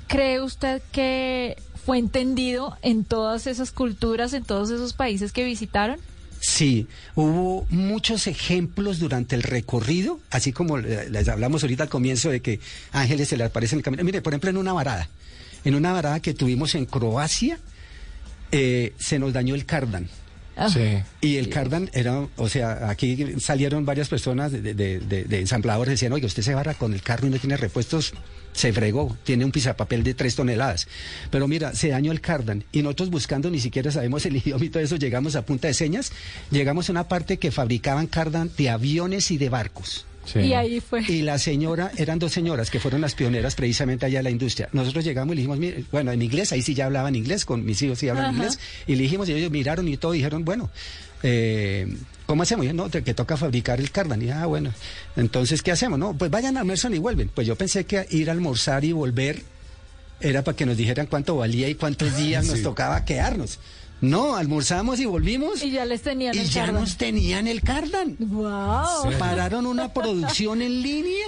¿cree 0.08 0.40
usted 0.40 0.82
que 0.90 1.56
fue 1.86 1.98
entendido 1.98 2.76
en 2.82 3.04
todas 3.04 3.46
esas 3.46 3.70
culturas, 3.70 4.32
en 4.32 4.42
todos 4.42 4.70
esos 4.70 4.92
países 4.92 5.30
que 5.30 5.44
visitaron? 5.44 6.00
Sí, 6.40 6.88
hubo 7.14 7.66
muchos 7.70 8.26
ejemplos 8.26 8.98
durante 8.98 9.36
el 9.36 9.44
recorrido, 9.44 10.18
así 10.30 10.52
como 10.52 10.78
les 10.78 11.28
hablamos 11.28 11.62
ahorita 11.62 11.84
al 11.84 11.88
comienzo 11.88 12.30
de 12.30 12.40
que 12.40 12.58
ángeles 12.90 13.28
se 13.28 13.36
le 13.36 13.44
aparecen 13.44 13.76
en 13.76 13.78
el 13.78 13.84
camino. 13.84 14.02
Mire, 14.02 14.20
por 14.20 14.32
ejemplo, 14.32 14.50
en 14.50 14.56
una 14.56 14.72
varada, 14.72 15.08
en 15.64 15.76
una 15.76 15.92
varada 15.92 16.18
que 16.18 16.34
tuvimos 16.34 16.74
en 16.74 16.84
Croacia, 16.84 17.60
eh, 18.50 18.92
se 18.98 19.20
nos 19.20 19.32
dañó 19.32 19.54
el 19.54 19.66
cardan. 19.66 20.08
Ah, 20.56 20.68
Sí. 20.68 21.02
Y 21.20 21.36
el 21.36 21.48
cardan 21.48 21.90
era, 21.94 22.26
o 22.36 22.48
sea, 22.48 22.90
aquí 22.90 23.34
salieron 23.38 23.86
varias 23.86 24.08
personas 24.08 24.52
de, 24.52 24.60
de, 24.60 24.74
de- 25.00 25.24
de 25.24 25.40
ensambladores, 25.40 25.92
decían, 25.94 26.12
oye, 26.12 26.26
usted 26.26 26.42
se 26.42 26.54
barra 26.54 26.74
con 26.74 26.92
el 26.92 27.02
carro 27.02 27.26
y 27.26 27.30
no 27.30 27.38
tiene 27.38 27.56
repuestos, 27.56 28.12
se 28.52 28.72
fregó, 28.72 29.16
tiene 29.24 29.44
un 29.44 29.52
pisapapel 29.52 30.02
de 30.02 30.12
tres 30.14 30.34
toneladas. 30.34 30.88
Pero 31.30 31.46
mira, 31.48 31.74
se 31.74 31.88
dañó 31.88 32.12
el 32.12 32.20
cardan 32.20 32.64
y 32.72 32.82
nosotros 32.82 33.10
buscando, 33.10 33.48
ni 33.50 33.60
siquiera 33.60 33.90
sabemos 33.90 34.26
el 34.26 34.36
idioma 34.38 34.64
y 34.64 34.68
todo 34.70 34.82
eso, 34.82 34.96
llegamos 34.96 35.36
a 35.36 35.46
punta 35.46 35.68
de 35.68 35.74
señas, 35.74 36.12
llegamos 36.50 36.88
a 36.88 36.92
una 36.92 37.08
parte 37.08 37.38
que 37.38 37.50
fabricaban 37.52 38.06
cardan 38.06 38.50
de 38.58 38.68
aviones 38.70 39.30
y 39.30 39.38
de 39.38 39.48
barcos. 39.48 40.04
Sí. 40.32 40.38
Y 40.40 40.54
ahí 40.54 40.80
fue. 40.80 41.02
Y 41.08 41.22
la 41.22 41.38
señora, 41.38 41.90
eran 41.96 42.18
dos 42.18 42.32
señoras 42.32 42.70
que 42.70 42.78
fueron 42.78 43.00
las 43.00 43.14
pioneras 43.14 43.54
precisamente 43.54 44.06
allá 44.06 44.18
de 44.20 44.22
la 44.24 44.30
industria. 44.30 44.68
Nosotros 44.72 45.04
llegamos 45.04 45.32
y 45.32 45.36
le 45.36 45.40
dijimos, 45.42 45.58
mire, 45.58 45.84
bueno, 45.90 46.12
en 46.12 46.22
inglés, 46.22 46.52
ahí 46.52 46.62
sí 46.62 46.74
ya 46.74 46.86
hablaban 46.86 47.16
inglés, 47.16 47.44
con 47.44 47.64
mis 47.64 47.80
hijos 47.82 47.98
sí 47.98 48.08
hablan 48.08 48.26
Ajá. 48.26 48.34
inglés, 48.34 48.58
y 48.86 48.94
le 48.96 49.02
dijimos, 49.02 49.28
y 49.28 49.32
ellos 49.32 49.50
miraron 49.50 49.88
y 49.88 49.96
todo, 49.96 50.12
dijeron, 50.12 50.44
bueno, 50.44 50.70
eh, 51.22 51.92
¿cómo 52.26 52.42
hacemos? 52.44 52.64
Y 52.64 52.68
yo, 52.68 52.74
no, 52.74 52.88
te- 52.88 53.02
que 53.02 53.12
toca 53.14 53.36
fabricar 53.36 53.80
el 53.80 53.90
cardan. 53.90 54.22
Y 54.22 54.30
ah, 54.30 54.46
bueno, 54.46 54.72
entonces, 55.16 55.62
¿qué 55.62 55.72
hacemos? 55.72 55.98
No, 55.98 56.16
pues 56.16 56.30
vayan 56.30 56.56
a 56.56 56.60
almorzar 56.60 56.94
y 56.94 56.98
vuelven. 56.98 57.30
Pues 57.34 57.46
yo 57.46 57.56
pensé 57.56 57.84
que 57.84 58.06
ir 58.10 58.28
a 58.30 58.32
almorzar 58.32 58.84
y 58.84 58.92
volver 58.92 59.42
era 60.20 60.44
para 60.44 60.56
que 60.56 60.66
nos 60.66 60.76
dijeran 60.76 61.06
cuánto 61.06 61.36
valía 61.36 61.68
y 61.68 61.74
cuántos 61.74 62.16
días 62.16 62.46
nos 62.46 62.62
tocaba 62.62 63.04
quedarnos. 63.04 63.58
No, 64.00 64.36
almorzamos 64.36 64.98
y 65.00 65.04
volvimos. 65.04 65.62
Y 65.62 65.70
ya 65.72 65.84
les 65.84 66.02
tenían 66.02 66.34
y 66.34 66.38
el 66.38 66.48
ya 66.48 66.62
cardan. 66.66 66.80
nos 66.80 66.96
tenían 66.96 67.46
el 67.46 67.60
cardan. 67.60 68.16
¡Wow! 68.18 69.12
Pararon 69.18 69.66
una 69.66 69.92
producción 69.92 70.62
en 70.62 70.82
línea 70.82 71.26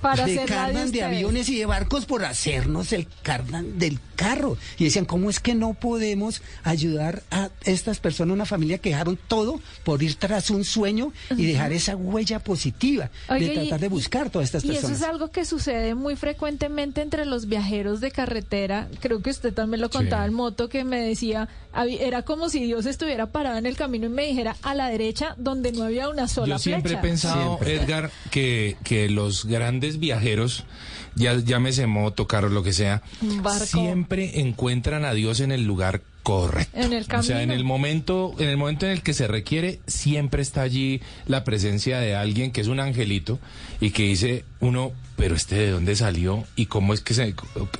Para 0.00 0.26
de 0.26 0.44
cardan 0.44 0.90
de 0.92 1.02
aviones 1.02 1.48
y 1.48 1.58
de 1.58 1.66
barcos 1.66 2.06
por 2.06 2.24
hacernos 2.24 2.92
el 2.92 3.06
cardan 3.22 3.78
del 3.78 3.98
carro. 4.16 4.56
Y 4.78 4.84
decían, 4.84 5.04
¿cómo 5.04 5.30
es 5.30 5.40
que 5.40 5.54
no 5.54 5.74
podemos 5.74 6.42
ayudar 6.64 7.22
a 7.30 7.50
estas 7.64 8.00
personas, 8.00 8.34
una 8.34 8.46
familia 8.46 8.78
que 8.78 8.90
dejaron 8.90 9.18
todo 9.28 9.60
por 9.84 10.02
ir 10.02 10.14
tras 10.16 10.50
un 10.50 10.64
sueño 10.64 11.12
y 11.36 11.46
dejar 11.46 11.72
esa 11.72 11.96
huella 11.96 12.38
positiva 12.40 13.10
de 13.28 13.44
y- 13.44 13.54
tratar 13.54 13.80
de 13.80 13.88
buscar 13.88 14.30
todas 14.30 14.46
estas 14.46 14.64
Y 14.64 14.70
eso 14.70 14.82
personas? 14.82 15.00
es 15.02 15.08
algo 15.08 15.30
que 15.30 15.44
sucede 15.44 15.94
muy 15.94 16.16
frecuentemente 16.16 17.00
entre 17.00 17.24
los 17.24 17.46
viajeros 17.48 18.00
de 18.00 18.10
carretera. 18.10 18.88
Creo 19.00 19.22
que 19.22 19.30
usted 19.30 19.52
también 19.54 19.80
lo 19.80 19.90
contaba 19.90 20.22
Sí. 20.24 20.28
en 20.28 20.34
moto, 20.34 20.68
que 20.68 20.84
me 20.84 21.00
decía, 21.00 21.48
era 22.00 22.22
como 22.22 22.48
si 22.48 22.60
Dios 22.64 22.86
estuviera 22.86 23.26
parado 23.26 23.56
en 23.58 23.66
el 23.66 23.76
camino 23.76 24.06
y 24.06 24.10
me 24.10 24.26
dijera 24.26 24.56
a 24.62 24.74
la 24.74 24.88
derecha 24.88 25.34
donde 25.38 25.72
no 25.72 25.84
había 25.84 26.08
una 26.08 26.26
sola 26.28 26.56
Yo 26.56 26.58
siempre 26.58 26.90
flecha. 26.90 27.00
he 27.00 27.02
pensado, 27.08 27.58
Siempre. 27.58 27.74
Edgar, 27.76 28.10
que, 28.30 28.76
que 28.84 29.08
los 29.08 29.44
grandes 29.44 29.87
viajeros, 29.96 30.64
ya 31.14 31.34
llámese 31.38 31.86
moto, 31.86 32.26
carro, 32.26 32.50
lo 32.50 32.62
que 32.62 32.74
sea, 32.74 33.02
barco. 33.42 33.64
siempre 33.64 34.40
encuentran 34.40 35.06
a 35.06 35.14
Dios 35.14 35.40
en 35.40 35.52
el 35.52 35.64
lugar 35.64 36.02
correcto. 36.22 36.78
En 36.78 36.92
el 36.92 37.06
O 37.10 37.22
sea, 37.22 37.42
en 37.42 37.50
el 37.50 37.64
momento, 37.64 38.34
en 38.38 38.50
el 38.50 38.58
momento 38.58 38.84
en 38.84 38.92
el 38.92 39.02
que 39.02 39.14
se 39.14 39.26
requiere, 39.26 39.80
siempre 39.86 40.42
está 40.42 40.60
allí 40.60 41.00
la 41.26 41.42
presencia 41.42 42.00
de 42.00 42.14
alguien 42.14 42.52
que 42.52 42.60
es 42.60 42.66
un 42.68 42.80
angelito 42.80 43.38
y 43.80 43.92
que 43.92 44.02
dice 44.02 44.44
uno, 44.60 44.92
pero 45.16 45.34
este 45.34 45.56
de 45.56 45.70
dónde 45.70 45.96
salió 45.96 46.44
y 46.54 46.66
cómo 46.66 46.92
es 46.92 47.00
que 47.00 47.14
se, 47.14 47.34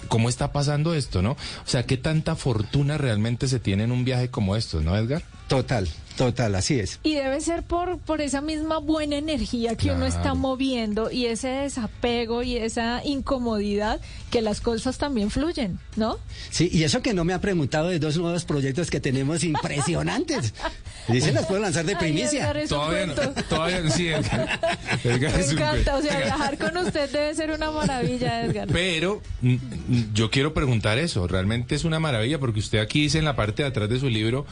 cómo 0.08 0.30
está 0.30 0.50
pasando 0.50 0.94
esto, 0.94 1.20
¿no? 1.20 1.32
O 1.32 1.66
sea, 1.66 1.84
qué 1.84 1.98
tanta 1.98 2.36
fortuna 2.36 2.96
realmente 2.96 3.48
se 3.48 3.60
tiene 3.60 3.84
en 3.84 3.92
un 3.92 4.06
viaje 4.06 4.30
como 4.30 4.56
esto, 4.56 4.80
¿no, 4.80 4.96
Edgar? 4.96 5.22
Total, 5.48 5.88
total, 6.18 6.54
así 6.56 6.78
es. 6.78 7.00
Y 7.02 7.14
debe 7.14 7.40
ser 7.40 7.62
por, 7.62 7.98
por 7.98 8.20
esa 8.20 8.42
misma 8.42 8.78
buena 8.78 9.16
energía 9.16 9.76
que 9.76 9.90
uno 9.90 10.04
está 10.04 10.34
moviendo 10.34 11.10
y 11.10 11.24
ese 11.24 11.48
desapego 11.48 12.42
y 12.42 12.56
esa 12.56 13.02
incomodidad 13.02 13.98
que 14.30 14.42
las 14.42 14.60
cosas 14.60 14.98
también 14.98 15.30
fluyen, 15.30 15.78
¿no? 15.96 16.18
Sí, 16.50 16.68
y 16.70 16.82
eso 16.84 17.00
que 17.00 17.14
no 17.14 17.24
me 17.24 17.32
ha 17.32 17.40
preguntado 17.40 17.88
de 17.88 17.98
dos 17.98 18.18
nuevos 18.18 18.44
proyectos 18.44 18.90
que 18.90 19.00
tenemos 19.00 19.42
impresionantes. 19.42 20.52
Dicen, 21.08 21.34
las 21.34 21.46
puedo 21.46 21.62
lanzar 21.62 21.86
de 21.86 21.96
primicia. 21.96 22.52
Todavía 22.68 23.06
no, 23.06 23.14
todavía 23.48 23.80
no, 23.80 23.90
sí, 23.90 24.08
Edgar. 24.08 24.60
Edgar 25.02 25.32
Me 25.34 25.44
encanta, 25.44 25.96
o 25.96 26.02
sea, 26.02 26.18
viajar 26.18 26.58
con 26.58 26.76
usted 26.76 27.10
debe 27.10 27.34
ser 27.34 27.50
una 27.50 27.70
maravilla, 27.70 28.44
Edgar. 28.44 28.68
Pero 28.70 29.22
mm, 29.40 29.54
mm, 29.54 30.12
yo 30.12 30.30
quiero 30.30 30.52
preguntar 30.52 30.98
eso, 30.98 31.26
realmente 31.26 31.74
es 31.74 31.84
una 31.84 31.98
maravilla 31.98 32.38
porque 32.38 32.60
usted 32.60 32.80
aquí 32.80 33.00
dice 33.00 33.18
en 33.18 33.24
la 33.24 33.34
parte 33.34 33.62
de 33.62 33.68
atrás 33.68 33.88
de 33.88 33.98
su 33.98 34.10
libro, 34.10 34.44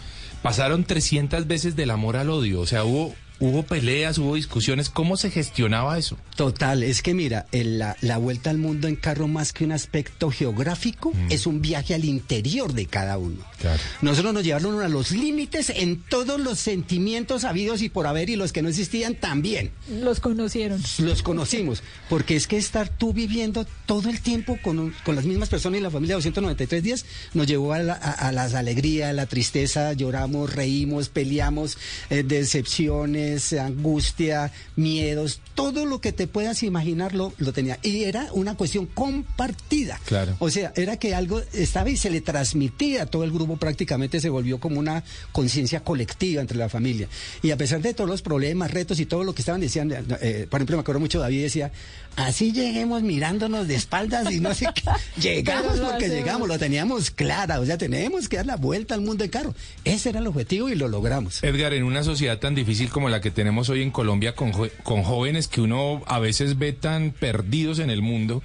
pasaron 0.47 0.85
300 0.85 1.49
veces 1.49 1.75
del 1.75 1.91
amor 1.91 2.17
al 2.17 2.31
odio, 2.31 2.61
o 2.61 2.67
sea, 2.67 2.85
hubo 2.85 3.17
hubo 3.39 3.63
peleas, 3.65 4.19
hubo 4.19 4.35
discusiones. 4.35 4.89
¿Cómo 4.91 5.17
se 5.17 5.31
gestionaba 5.31 5.99
eso? 5.99 6.17
Total, 6.37 6.83
es 6.83 7.03
que 7.03 7.15
mira, 7.15 7.47
el- 7.53 7.79
la, 7.79 7.97
la 8.01 8.19
vuelta 8.19 8.51
al 8.51 8.59
mundo 8.59 8.89
en 8.89 8.97
carro 8.97 9.29
más 9.29 9.53
que 9.53 9.65
un 9.65 9.73
aspecto 9.73 10.31
geográfico 10.31 11.13
es 11.31 11.47
un 11.47 11.61
viaje 11.61 11.95
al 11.95 12.05
interior 12.05 12.73
de 12.73 12.87
cada 12.87 13.19
uno. 13.19 13.37
Claro. 13.61 13.81
Nosotros 14.03 14.33
nos 14.35 14.45
llevaron 14.45 14.81
a 14.83 14.89
los 14.89 15.11
límites 15.11 15.71
en 15.71 16.03
todos 16.03 16.39
los 16.41 16.59
sentimientos 16.59 17.45
habidos 17.45 17.83
y 17.83 17.89
por 17.89 18.07
haber 18.07 18.31
y 18.31 18.37
los 18.37 18.53
que 18.53 18.63
no 18.63 18.69
existían 18.69 19.15
también. 19.15 19.71
Los 20.01 20.21
conocieron. 20.21 20.81
Los 20.99 21.23
conocimos, 21.23 21.83
porque 22.09 22.37
es 22.37 22.47
que 22.47 22.57
estar 22.57 22.89
tú 22.89 23.13
viviendo 23.13 23.67
todo 23.87 24.09
el 24.11 24.21
tiempo 24.21 24.59
con, 24.63 24.79
un- 24.79 24.95
con 25.05 25.15
las 25.17 25.25
mismas 25.25 25.49
personas 25.49 25.79
y 25.81 25.83
la 25.83 25.91
familia 25.91 26.15
293 26.17 26.83
días 26.83 27.05
nos 27.35 27.47
llevó 27.47 27.73
a, 27.73 27.79
la- 27.81 27.95
a- 27.95 28.29
a 28.29 28.33
las 28.33 28.55
alegrías, 28.55 29.15
la 29.15 29.27
tristeza, 29.27 29.93
lloramos, 29.95 30.53
reímos, 30.55 31.09
peleamos, 31.09 31.79
eh, 32.11 32.23
decepciones, 32.23 33.26
angustia, 33.61 34.53
miedos, 34.77 35.41
todo 35.55 35.87
lo 35.87 36.01
que 36.01 36.13
te 36.13 36.27
puedas 36.27 36.63
imaginar 36.63 37.15
lo, 37.15 37.33
lo 37.39 37.53
tenía. 37.53 37.79
Y 37.83 38.05
era 38.05 38.29
una 38.33 38.57
cuestión 38.57 38.87
compartida. 38.87 40.01
Claro. 40.05 40.37
O 40.39 40.51
sea, 40.51 40.73
era 40.77 40.99
que 40.99 41.15
algo 41.15 41.41
estaba 41.53 41.91
y 41.91 41.97
se 41.97 42.11
le 42.11 42.21
transmitía 42.21 43.05
a 43.05 43.07
todo 43.07 43.25
el 43.25 43.33
grupo, 43.33 43.57
prácticamente 43.57 44.21
se 44.21 44.29
volvió 44.29 44.59
como 44.59 44.79
una 44.79 45.03
conciencia 45.33 45.81
colectiva 45.81 46.41
entre 46.41 46.57
la 46.57 46.69
familia. 46.69 47.09
Y 47.43 47.51
a 47.51 47.57
pesar 47.57 47.81
de 47.81 47.95
todos 47.95 48.09
los 48.09 48.23
problemas, 48.23 48.71
retos 48.71 49.01
y 49.01 49.07
todo 49.07 49.25
lo 49.25 49.35
que 49.35 49.43
estaban 49.43 49.61
diciendo, 49.61 49.97
eh, 50.21 50.47
por 50.49 50.61
ejemplo, 50.61 50.77
me 50.77 50.81
acuerdo 50.81 51.01
mucho, 51.01 51.21
David 51.21 51.43
decía, 51.43 51.73
así 52.17 52.53
lleguemos 52.53 53.03
mirándonos 53.03 53.69
de 53.69 53.75
espaldas 53.75 54.31
y 54.33 54.41
no 54.41 54.55
sé 54.55 54.67
qué. 54.75 54.83
Llegamos 55.21 55.79
porque 55.79 56.07
hacemos. 56.07 56.17
llegamos, 56.17 56.49
lo 56.49 56.59
teníamos 56.59 57.11
clara, 57.11 57.61
o 57.61 57.67
sea, 57.67 57.79
tenemos 57.79 58.29
que 58.29 58.37
dar 58.37 58.47
la 58.47 58.57
vuelta 58.57 58.95
al 58.95 59.01
mundo 59.01 59.25
en 59.25 59.31
carro. 59.31 59.55
Ese 59.85 60.11
era 60.11 60.19
el 60.21 60.27
objetivo 60.27 60.69
y 60.69 60.75
lo 60.75 60.89
logramos. 60.89 61.43
Edgar, 61.43 61.73
en 61.75 61.85
una 61.85 62.03
sociedad 62.03 62.39
tan 62.39 62.55
difícil 62.55 62.91
como 62.91 63.09
la 63.09 63.16
que 63.21 63.31
tenemos 63.31 63.69
hoy 63.69 63.83
en 63.83 63.91
Colombia, 63.91 64.35
con, 64.35 64.53
con 64.83 65.03
jóvenes 65.03 65.49
que 65.49 65.61
uno 65.61 66.03
a 66.07 66.19
veces 66.19 66.59
ve 66.59 66.73
tan 66.73 67.13
perdidos 67.13 67.79
en 67.79 67.91
el 67.91 68.03
mundo, 68.03 68.43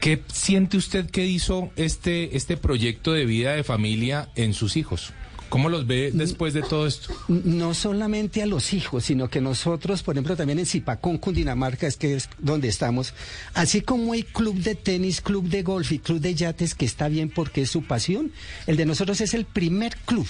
¿qué 0.00 0.22
siente 0.32 0.76
usted 0.76 1.10
que 1.10 1.26
hizo 1.26 1.70
este, 1.76 2.36
este 2.36 2.56
proyecto 2.56 3.12
de 3.12 3.26
vida 3.26 3.52
de 3.52 3.64
familia 3.64 4.28
en 4.34 4.54
sus 4.54 4.76
hijos? 4.76 5.12
¿Cómo 5.48 5.68
los 5.68 5.86
ve 5.86 6.10
después 6.12 6.54
de 6.54 6.62
todo 6.62 6.86
esto? 6.86 7.14
no 7.28 7.72
solamente 7.72 8.42
a 8.42 8.46
los 8.46 8.72
hijos, 8.72 9.04
sino 9.04 9.28
que 9.28 9.40
nosotros, 9.40 10.02
por 10.02 10.16
ejemplo, 10.16 10.36
también 10.36 10.58
en 10.58 10.66
Zipacón, 10.66 11.18
Cundinamarca, 11.18 11.86
es 11.86 11.96
que 11.96 12.14
es 12.14 12.28
donde 12.38 12.68
estamos, 12.68 13.14
así 13.54 13.80
como 13.80 14.12
hay 14.12 14.24
club 14.24 14.56
de 14.56 14.74
tenis, 14.74 15.20
club 15.20 15.48
de 15.48 15.62
golf 15.62 15.92
y 15.92 15.98
club 16.00 16.20
de 16.20 16.34
yates, 16.34 16.74
que 16.74 16.84
está 16.84 17.08
bien 17.08 17.30
porque 17.30 17.62
es 17.62 17.70
su 17.70 17.84
pasión, 17.84 18.32
el 18.66 18.76
de 18.76 18.86
nosotros 18.86 19.20
es 19.20 19.34
el 19.34 19.44
primer 19.44 19.96
club 19.98 20.26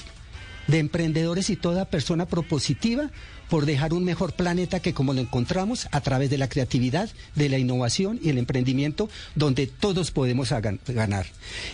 de 0.67 0.79
emprendedores 0.79 1.51
y 1.51 1.57
toda 1.57 1.85
persona 1.85 2.27
propositiva 2.27 3.11
por 3.49 3.67
dejar 3.67 3.93
un 3.93 4.05
mejor 4.05 4.33
planeta 4.33 4.81
que 4.81 4.93
como 4.93 5.13
lo 5.15 5.21
encontramos 5.21 5.89
a 5.93 6.01
través 6.01 6.31
de 6.31 6.39
la 6.39 6.49
creatividad, 6.49 7.09
de 7.35 7.49
la 7.49 7.59
innovación 7.59 8.19
y 8.23 8.31
el 8.31 8.39
emprendimiento, 8.39 9.09
donde 9.35 9.67
todos 9.67 10.11
podemos 10.11 10.53
ganar. 10.89 11.27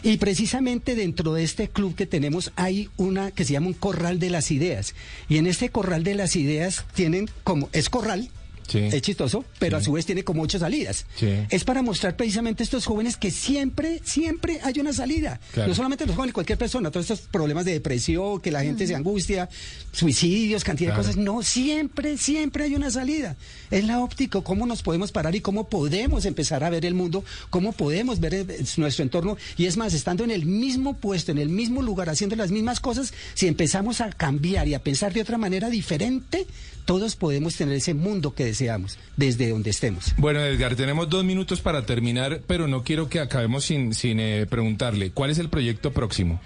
Y 0.03 0.19
precisamente 0.19 0.95
dentro 0.95 1.33
de 1.35 1.45
este 1.45 1.69
club 1.69 1.95
que 1.95 2.07
tenemos 2.07 2.53
hay 2.57 2.91
una 2.97 3.31
que 3.31 3.45
se 3.45 3.55
llama 3.55 3.69
un 3.69 3.75
corral 3.75 4.19
de 4.19 4.31
las 4.31 4.51
ideas. 4.51 4.95
Y 5.29 5.39
en 5.39 5.47
este 5.47 5.71
corral 5.71 6.05
de 6.05 6.15
las 6.15 6.37
ideas 6.37 6.85
tienen 6.95 7.31
como, 7.45 7.69
es 7.73 7.89
corral, 7.89 8.29
Sí. 8.67 8.79
es 8.79 9.03
chistoso, 9.03 9.45
pero 9.59 9.77
a 9.77 9.83
su 9.83 9.93
vez 9.93 10.07
tiene 10.07 10.25
como 10.25 10.43
ocho 10.43 10.59
salidas. 10.59 11.05
Sí. 11.17 11.29
Es 11.51 11.65
para 11.65 11.83
mostrar 11.83 12.17
precisamente 12.17 12.63
a 12.63 12.65
estos 12.65 12.87
jóvenes 12.87 13.17
que 13.17 13.31
siempre, 13.31 14.01
siempre 14.05 14.61
hay 14.63 14.79
una 14.81 14.93
salida. 14.93 15.41
Claro. 15.53 15.69
No 15.69 15.75
solamente 15.75 16.07
los 16.07 16.15
jóvenes, 16.17 16.33
cualquier 16.35 16.59
persona, 16.59 16.91
todos 16.91 17.11
estos 17.11 17.27
problemas 17.29 17.65
de 17.65 17.73
depresión, 17.73 18.41
que 18.41 18.51
la 18.51 18.63
gente 18.63 18.87
se 18.87 18.95
angustia, 18.95 19.49
suicidios, 19.93 20.65
cantidad 20.65 20.91
Claro. 20.95 21.03
de 21.03 21.09
cosas. 21.09 21.23
No, 21.23 21.43
siempre, 21.43 22.17
siempre 22.19 22.65
hay 22.65 22.75
una 22.75 22.91
salida. 22.91 23.37
Es 23.71 23.85
la 23.85 24.01
óptica, 24.01 24.41
cómo 24.41 24.67
nos 24.67 24.83
podemos 24.83 25.13
parar 25.13 25.35
y 25.35 25.41
cómo 25.41 25.69
podemos 25.69 26.25
empezar 26.25 26.65
a 26.65 26.71
ver 26.71 26.85
el 26.87 26.95
mundo, 26.95 27.25
cómo 27.51 27.73
podemos 27.73 28.21
ver 28.21 28.35
eh, 28.35 28.47
nuestro 28.77 29.03
entorno. 29.03 29.37
Y 29.57 29.67
es 29.67 29.77
más, 29.77 29.93
estando 29.95 30.25
en 30.25 30.31
el 30.31 30.47
mismo 30.47 30.95
puesto, 30.97 31.33
en 31.33 31.39
el 31.39 31.49
mismo 31.49 31.83
lugar, 31.83 32.09
haciendo 32.09 32.37
las 32.37 32.51
mismas 32.51 32.81
cosas, 32.81 33.13
si 33.35 33.47
empezamos 33.49 34.01
a 34.01 34.11
cambiar 34.11 34.67
y 34.69 34.75
a 34.75 34.83
pensar 34.83 35.13
de 35.13 35.21
otra 35.21 35.39
manera 35.39 35.69
diferente, 35.71 36.47
todos 36.85 37.17
podemos 37.17 37.57
tener 37.57 37.75
ese 37.77 37.95
mundo 37.95 38.35
que 38.35 38.45
deseamos, 38.45 38.99
desde 39.17 39.49
donde 39.51 39.71
estemos. 39.71 40.15
Bueno, 40.17 40.41
Edgar, 40.41 40.75
tenemos 40.77 41.09
dos 41.09 41.25
minutos 41.25 41.61
para 41.61 41.87
terminar, 41.87 42.41
pero 42.47 42.69
no 42.69 42.83
quiero 42.85 43.09
que 43.09 43.21
acabemos 43.21 43.65
sin, 43.65 43.95
sin 43.95 44.21
eh, 44.21 44.47
preguntarle, 44.49 45.11
¿cuál 45.11 45.31
es 45.31 45.39
el 45.39 45.49
proyecto 45.49 45.93
próximo? 45.93 46.41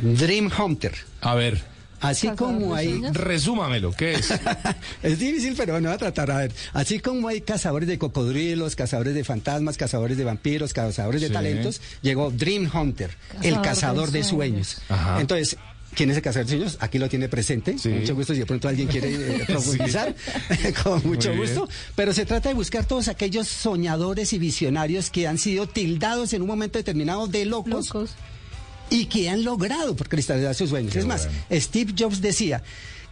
Dream 0.00 0.50
Hunter. 0.58 0.94
A 1.20 1.34
ver, 1.34 1.70
Así 2.00 2.28
como 2.30 2.74
de 2.74 2.80
hay 2.80 2.88
sueños. 2.90 3.16
resúmamelo, 3.16 3.92
¿qué 3.92 4.14
es? 4.14 4.30
es 5.04 5.18
difícil, 5.20 5.54
pero 5.56 5.74
bueno, 5.74 5.88
voy 5.88 5.94
a 5.94 5.98
tratar. 5.98 6.32
A 6.32 6.38
ver, 6.38 6.52
así 6.72 6.98
como 6.98 7.28
hay 7.28 7.42
cazadores 7.42 7.88
de 7.88 7.96
cocodrilos, 7.96 8.74
cazadores 8.74 9.14
de 9.14 9.22
fantasmas, 9.22 9.76
cazadores 9.76 10.16
de 10.16 10.24
vampiros, 10.24 10.72
cazadores 10.72 11.20
de 11.20 11.28
Sí. 11.28 11.32
talentos, 11.32 11.80
llegó 12.02 12.32
Dream 12.32 12.68
Hunter, 12.74 13.10
el 13.42 13.60
Cazador 13.60 14.10
de 14.10 14.18
de 14.18 14.24
sueños. 14.24 14.66
sueños. 14.68 14.82
Ajá. 14.88 15.20
Entonces, 15.20 15.56
¿quién 15.94 16.10
es 16.10 16.16
el 16.16 16.22
cazador 16.22 16.46
de 16.46 16.56
sueños? 16.56 16.76
Aquí 16.80 16.98
lo 16.98 17.08
tiene 17.08 17.28
presente. 17.28 17.78
Sí. 17.78 17.88
Con 17.90 18.00
mucho 18.00 18.14
gusto, 18.14 18.32
si 18.34 18.40
de 18.40 18.46
pronto 18.46 18.68
alguien 18.68 18.88
quiere 18.88 19.12
eh, 19.14 19.44
profundizar, 19.46 20.14
con 20.82 21.02
mucho 21.06 21.34
gusto. 21.36 21.68
Pero 21.94 22.12
se 22.12 22.24
trata 22.26 22.48
de 22.48 22.54
buscar 22.54 22.84
todos 22.84 23.08
aquellos 23.08 23.48
soñadores 23.48 24.32
y 24.32 24.38
visionarios 24.38 25.10
que 25.10 25.26
han 25.26 25.38
sido 25.38 25.66
tildados 25.66 26.32
en 26.32 26.42
un 26.42 26.48
momento 26.48 26.78
determinado 26.78 27.26
de 27.26 27.44
locos 27.44 27.88
Locos. 27.88 28.10
y 28.90 29.06
que 29.06 29.28
han 29.28 29.44
logrado 29.44 29.94
por 29.96 30.08
cristalizar 30.08 30.54
sus 30.54 30.70
sueños. 30.70 30.92
Qué 30.92 31.00
es 31.00 31.06
más, 31.06 31.26
bueno. 31.26 31.62
Steve 31.62 31.94
Jobs 31.98 32.20
decía, 32.20 32.62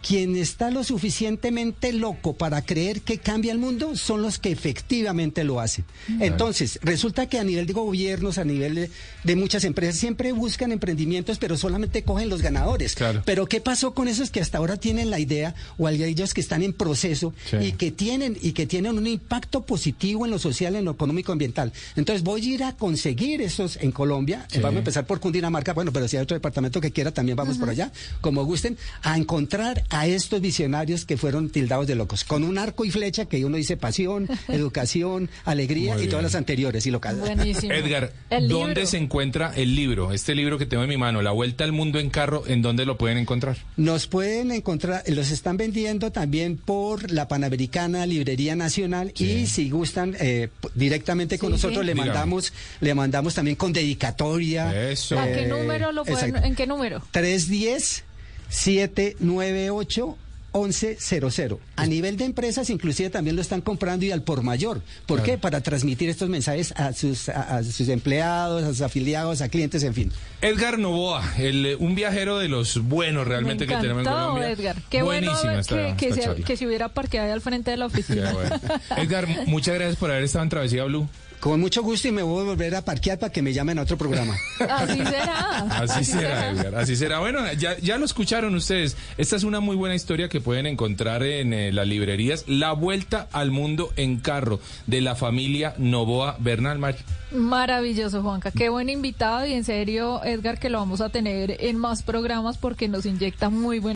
quien 0.01 0.35
está 0.35 0.71
lo 0.71 0.83
suficientemente 0.83 1.93
loco 1.93 2.33
para 2.33 2.61
creer 2.63 3.01
que 3.01 3.17
cambia 3.19 3.51
el 3.51 3.59
mundo 3.59 3.95
son 3.95 4.21
los 4.21 4.39
que 4.39 4.51
efectivamente 4.51 5.43
lo 5.43 5.59
hacen. 5.59 5.85
Entonces, 6.19 6.79
resulta 6.81 7.27
que 7.29 7.39
a 7.39 7.43
nivel 7.43 7.65
de 7.67 7.73
gobiernos, 7.73 8.37
a 8.37 8.43
nivel 8.43 8.75
de, 8.75 8.91
de 9.23 9.35
muchas 9.35 9.63
empresas, 9.63 9.97
siempre 9.97 10.31
buscan 10.31 10.71
emprendimientos, 10.71 11.37
pero 11.37 11.57
solamente 11.57 12.03
cogen 12.03 12.29
los 12.29 12.41
ganadores. 12.41 12.95
Claro. 12.95 13.21
Pero 13.25 13.45
¿qué 13.47 13.61
pasó 13.61 13.93
con 13.93 14.07
esos 14.07 14.31
que 14.31 14.41
hasta 14.41 14.57
ahora 14.57 14.77
tienen 14.77 15.09
la 15.09 15.19
idea 15.19 15.53
o 15.77 15.87
aquellos 15.87 16.33
que 16.33 16.41
están 16.41 16.63
en 16.63 16.73
proceso 16.73 17.33
Sí. 17.49 17.57
y 17.57 17.71
que 17.73 17.91
tienen 17.91 18.37
y 18.41 18.53
que 18.53 18.65
tienen 18.65 18.97
un 18.97 19.07
impacto 19.07 19.61
positivo 19.65 20.25
en 20.25 20.31
lo 20.31 20.39
social, 20.39 20.75
en 20.75 20.85
lo 20.85 20.91
económico, 20.91 21.31
ambiental? 21.31 21.71
Entonces 21.95 22.23
voy 22.23 22.41
a 22.41 22.53
ir 22.55 22.63
a 22.63 22.75
conseguir 22.75 23.41
esos 23.41 23.77
en 23.77 23.91
Colombia. 23.91 24.45
Sí. 24.49 24.59
Vamos 24.59 24.77
a 24.77 24.79
empezar 24.79 25.05
por 25.05 25.19
Cundinamarca, 25.19 25.73
bueno, 25.73 25.91
pero 25.93 26.07
si 26.07 26.17
hay 26.17 26.23
otro 26.23 26.35
departamento 26.35 26.81
que 26.81 26.91
quiera, 26.91 27.11
también 27.11 27.35
vamos 27.35 27.57
por 27.57 27.69
allá, 27.69 27.91
como 28.21 28.43
gusten, 28.45 28.77
a 29.03 29.17
encontrar 29.17 29.83
a 29.91 30.07
estos 30.07 30.41
visionarios 30.41 31.05
que 31.05 31.17
fueron 31.17 31.49
tildados 31.49 31.85
de 31.87 31.95
locos, 31.95 32.23
con 32.23 32.43
un 32.43 32.57
arco 32.57 32.85
y 32.85 32.91
flecha 32.91 33.25
que 33.25 33.43
uno 33.45 33.57
dice 33.57 33.77
pasión, 33.77 34.27
educación, 34.47 35.29
alegría 35.45 36.01
y 36.01 36.07
todas 36.07 36.23
las 36.23 36.35
anteriores 36.35 36.85
y 36.85 36.91
locales. 36.91 37.19
Buenísimo. 37.21 37.73
Edgar, 37.73 38.13
El 38.29 38.47
¿dónde 38.47 38.75
libro. 38.75 38.87
se 38.87 38.97
encuentra 38.97 39.51
el 39.55 39.75
libro? 39.75 40.11
Este 40.13 40.33
libro 40.35 40.57
que 40.57 40.65
tengo 40.65 40.83
en 40.83 40.89
mi 40.89 40.97
mano, 40.97 41.21
La 41.21 41.31
Vuelta 41.31 41.63
al 41.63 41.71
Mundo 41.73 41.99
en 41.99 42.09
Carro, 42.09 42.43
¿en 42.47 42.61
dónde 42.61 42.85
lo 42.85 42.97
pueden 42.97 43.17
encontrar? 43.17 43.57
Nos 43.77 44.07
pueden 44.07 44.51
encontrar, 44.51 45.03
los 45.07 45.29
están 45.31 45.57
vendiendo 45.57 46.11
también 46.11 46.57
por 46.57 47.11
la 47.11 47.27
Panamericana 47.27 48.05
Librería 48.05 48.55
Nacional 48.55 49.13
y 49.17 49.45
si 49.47 49.69
gustan 49.69 50.15
eh, 50.19 50.49
directamente 50.75 51.37
con 51.37 51.49
Sí, 51.49 51.53
nosotros 51.53 51.79
sí. 51.81 51.85
le 51.87 51.93
Dígame. 51.93 52.09
mandamos, 52.11 52.53
le 52.79 52.93
mandamos 52.95 53.33
también 53.33 53.55
con 53.57 53.73
dedicatoria. 53.73 54.89
Eso. 54.91 55.19
¿A 55.19 55.25
qué 55.25 55.43
Eh, 55.43 55.47
número 55.47 55.91
lo 55.91 56.05
pueden, 56.05 56.35
en 56.43 56.55
qué 56.55 56.65
número? 56.67 57.01
310 57.11 58.03
798 58.51 60.17
1100. 60.53 61.57
A 61.77 61.85
nivel 61.85 62.17
de 62.17 62.25
empresas, 62.25 62.69
inclusive 62.69 63.09
también 63.09 63.35
lo 63.35 63.41
están 63.41 63.61
comprando 63.61 64.05
y 64.05 64.11
al 64.11 64.23
por 64.23 64.43
mayor. 64.43 64.81
¿Por 65.05 65.23
qué? 65.23 65.37
Para 65.37 65.61
transmitir 65.61 66.09
estos 66.09 66.29
mensajes 66.29 66.73
a 66.75 66.91
sus, 66.93 67.29
a, 67.29 67.57
a 67.57 67.63
sus 67.63 67.87
empleados, 67.87 68.63
a 68.63 68.67
sus 68.67 68.81
afiliados, 68.81 69.41
a 69.41 69.49
clientes, 69.49 69.83
en 69.83 69.93
fin. 69.93 70.11
Edgar 70.41 70.77
Novoa, 70.77 71.23
el, 71.37 71.65
eh, 71.65 71.75
un 71.75 71.95
viajero 71.95 72.37
de 72.37 72.49
los 72.49 72.83
buenos 72.83 73.27
realmente 73.27 73.65
Me 73.65 73.73
que 73.73 73.79
tenemos 73.81 74.05
en 74.05 74.11
Colombia. 74.11 74.51
Edgar. 74.51 74.75
Qué 74.89 75.01
bueno 75.01 75.31
Buenísima 75.31 75.59
esta, 75.59 75.75
que, 75.75 75.95
que, 75.95 76.05
esta 76.09 76.15
se, 76.15 76.27
charla. 76.27 76.45
que 76.45 76.57
se 76.57 76.67
hubiera 76.67 76.89
parqueado 76.89 77.27
ahí 77.27 77.33
al 77.33 77.41
frente 77.41 77.71
de 77.71 77.77
la 77.77 77.85
oficina. 77.85 78.33
Bueno. 78.33 78.59
Edgar, 78.97 79.27
muchas 79.47 79.75
gracias 79.75 79.97
por 79.97 80.11
haber 80.11 80.23
estado 80.23 80.43
en 80.43 80.49
Travesía 80.49 80.83
Blue. 80.83 81.07
Con 81.41 81.59
mucho 81.59 81.81
gusto 81.83 82.07
y 82.07 82.11
me 82.11 82.21
voy 82.21 82.41
a 82.41 82.45
volver 82.45 82.75
a 82.75 82.85
parquear 82.85 83.17
para 83.19 83.31
que 83.33 83.41
me 83.41 83.51
llamen 83.51 83.77
a 83.79 83.81
otro 83.81 83.97
programa. 83.97 84.35
Así 84.69 84.97
será. 84.97 85.57
Así 85.71 86.05
será, 86.05 86.49
Edgar, 86.51 86.75
así 86.75 86.95
será. 86.95 87.19
Bueno, 87.19 87.39
ya, 87.53 87.77
ya 87.79 87.97
lo 87.97 88.05
escucharon 88.05 88.53
ustedes. 88.55 88.95
Esta 89.17 89.35
es 89.35 89.43
una 89.43 89.59
muy 89.59 89.75
buena 89.75 89.95
historia 89.95 90.29
que 90.29 90.39
pueden 90.39 90.67
encontrar 90.67 91.23
en 91.23 91.51
eh, 91.53 91.71
las 91.71 91.87
librerías. 91.87 92.45
La 92.47 92.73
vuelta 92.73 93.27
al 93.31 93.49
mundo 93.51 93.91
en 93.95 94.19
carro 94.19 94.59
de 94.85 95.01
la 95.01 95.15
familia 95.15 95.73
Novoa 95.79 96.35
Bernal. 96.39 96.77
Mar- 96.77 96.95
Maravilloso, 97.31 98.21
Juanca. 98.21 98.51
Qué 98.51 98.69
buen 98.69 98.89
invitado 98.89 99.45
y 99.47 99.53
en 99.53 99.63
serio, 99.63 100.23
Edgar, 100.23 100.59
que 100.59 100.69
lo 100.69 100.77
vamos 100.77 101.01
a 101.01 101.09
tener 101.09 101.57
en 101.59 101.75
más 101.77 102.03
programas 102.03 102.57
porque 102.59 102.87
nos 102.87 103.05
inyecta 103.07 103.49
muy 103.49 103.79
buen. 103.79 103.95